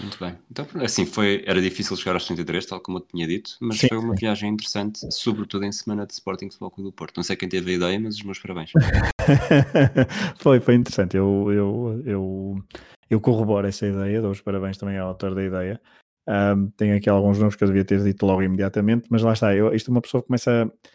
Muito 0.00 0.18
bem. 0.18 0.36
Então, 0.50 0.66
assim, 0.82 1.04
foi, 1.04 1.42
era 1.46 1.60
difícil 1.60 1.96
chegar 1.96 2.14
aos 2.14 2.24
33, 2.24 2.64
tal 2.66 2.80
como 2.80 2.98
eu 2.98 3.02
tinha 3.02 3.26
dito, 3.26 3.56
mas 3.60 3.78
Sim, 3.78 3.88
foi 3.88 3.98
uma 3.98 4.14
sim. 4.14 4.20
viagem 4.20 4.50
interessante, 4.52 5.00
sobretudo 5.12 5.64
em 5.64 5.72
semana 5.72 6.06
de 6.06 6.12
Sporting 6.12 6.46
Futebol 6.46 6.70
Clube 6.70 6.90
do 6.90 6.92
Porto. 6.94 7.16
Não 7.16 7.24
sei 7.24 7.36
quem 7.36 7.48
teve 7.48 7.72
a 7.72 7.74
ideia, 7.74 7.98
mas 8.00 8.14
os 8.16 8.22
meus 8.22 8.38
parabéns. 8.38 8.70
foi, 10.38 10.60
foi 10.60 10.74
interessante. 10.74 11.16
Eu, 11.16 11.50
eu, 11.52 12.02
eu, 12.06 12.64
eu 13.10 13.20
corroboro 13.20 13.66
essa 13.66 13.86
ideia, 13.86 14.20
dou 14.22 14.30
os 14.30 14.40
parabéns 14.40 14.76
também 14.76 14.98
ao 14.98 15.08
autor 15.08 15.34
da 15.34 15.42
ideia. 15.44 15.80
Ahm, 16.28 16.68
tenho 16.76 16.96
aqui 16.96 17.08
alguns 17.08 17.38
nomes 17.38 17.56
que 17.56 17.64
eu 17.64 17.68
devia 17.68 17.84
ter 17.84 18.02
dito 18.02 18.24
logo 18.26 18.42
imediatamente, 18.42 19.08
mas 19.10 19.22
lá 19.22 19.32
está. 19.32 19.54
Eu, 19.54 19.74
isto 19.74 19.90
uma 19.90 20.00
pessoa 20.00 20.22
começa, 20.22 20.64
a- 20.64 20.88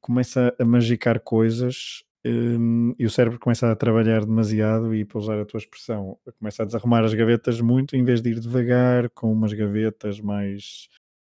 começa 0.00 0.54
a 0.58 0.64
magicar 0.64 1.20
coisas 1.20 2.02
hum, 2.28 2.94
e 2.98 3.06
o 3.06 3.10
cérebro 3.10 3.38
começa 3.38 3.70
a 3.70 3.76
trabalhar 3.76 4.24
demasiado 4.24 4.94
e, 4.94 5.04
para 5.04 5.18
usar 5.18 5.38
a 5.40 5.44
tua 5.44 5.58
expressão, 5.58 6.18
começa 6.38 6.62
a 6.62 6.66
desarrumar 6.66 7.04
as 7.04 7.14
gavetas 7.14 7.60
muito 7.60 7.96
em 7.96 8.04
vez 8.04 8.20
de 8.20 8.30
ir 8.30 8.40
devagar, 8.40 9.08
com 9.10 9.32
umas 9.32 9.52
gavetas 9.52 10.20
mais 10.20 10.88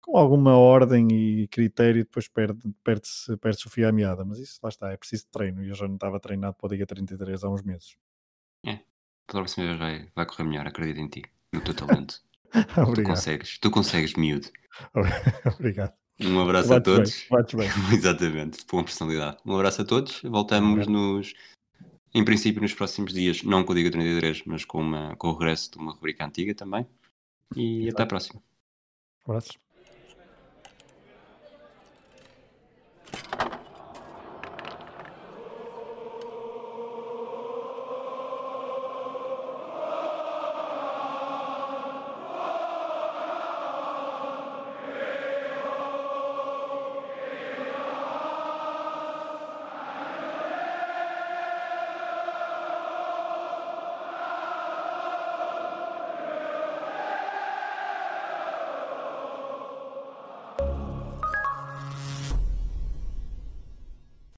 com 0.00 0.16
alguma 0.16 0.56
ordem 0.56 1.06
e 1.12 1.48
critério, 1.48 2.00
e 2.00 2.04
depois 2.04 2.26
perde- 2.26 2.74
perde-se 2.82 3.36
perde-se 3.36 3.66
o 3.66 3.70
fio 3.70 3.88
à 3.88 3.92
meada. 3.92 4.24
Mas 4.24 4.38
isso 4.38 4.58
lá 4.62 4.68
está, 4.68 4.90
é 4.92 4.96
preciso 4.96 5.24
de 5.24 5.30
treino 5.30 5.62
e 5.62 5.68
eu 5.68 5.74
já 5.74 5.86
não 5.86 5.94
estava 5.94 6.18
treinado 6.18 6.54
para 6.54 6.66
o 6.66 6.76
dia 6.76 6.86
33 6.86 7.44
há 7.44 7.48
uns 7.50 7.62
meses. 7.62 7.96
Pela 9.30 9.44
próxima 9.44 9.66
vez 9.66 9.78
vai, 9.78 10.08
vai 10.16 10.26
correr 10.26 10.42
melhor, 10.42 10.66
acredito 10.66 10.98
em 11.00 11.06
ti, 11.08 11.22
no 11.52 11.60
teu 11.60 11.72
talento. 11.72 12.20
Tu 12.74 12.82
Obrigado. 12.82 13.14
consegues, 13.14 13.58
tu 13.60 13.70
consegues, 13.70 14.14
miúdo. 14.14 14.48
Obrigado. 15.54 15.99
Um 16.22 16.40
abraço 16.40 16.74
a 16.74 16.80
todos. 16.80 17.26
Bem. 17.30 17.44
Bem. 17.56 17.68
Exatamente, 17.96 18.64
boa 18.70 18.84
personalidade. 18.84 19.38
Um 19.44 19.54
abraço 19.54 19.82
a 19.82 19.84
todos. 19.84 20.20
Voltamos 20.22 20.86
é. 20.86 20.90
nos, 20.90 21.34
em 22.14 22.24
princípio, 22.24 22.60
nos 22.60 22.74
próximos 22.74 23.12
dias, 23.12 23.42
não 23.42 23.64
com 23.64 23.72
o 23.72 23.74
Diga 23.74 23.90
33, 23.90 24.42
mas 24.44 24.64
com, 24.64 24.80
uma, 24.80 25.16
com 25.16 25.28
o 25.28 25.32
regresso 25.32 25.70
de 25.72 25.78
uma 25.78 25.92
rubrica 25.92 26.24
antiga 26.24 26.54
também. 26.54 26.86
E 27.56 27.82
Exato. 27.82 27.94
até 27.94 28.02
a 28.02 28.06
próxima. 28.06 28.42
Abraços. 29.24 29.58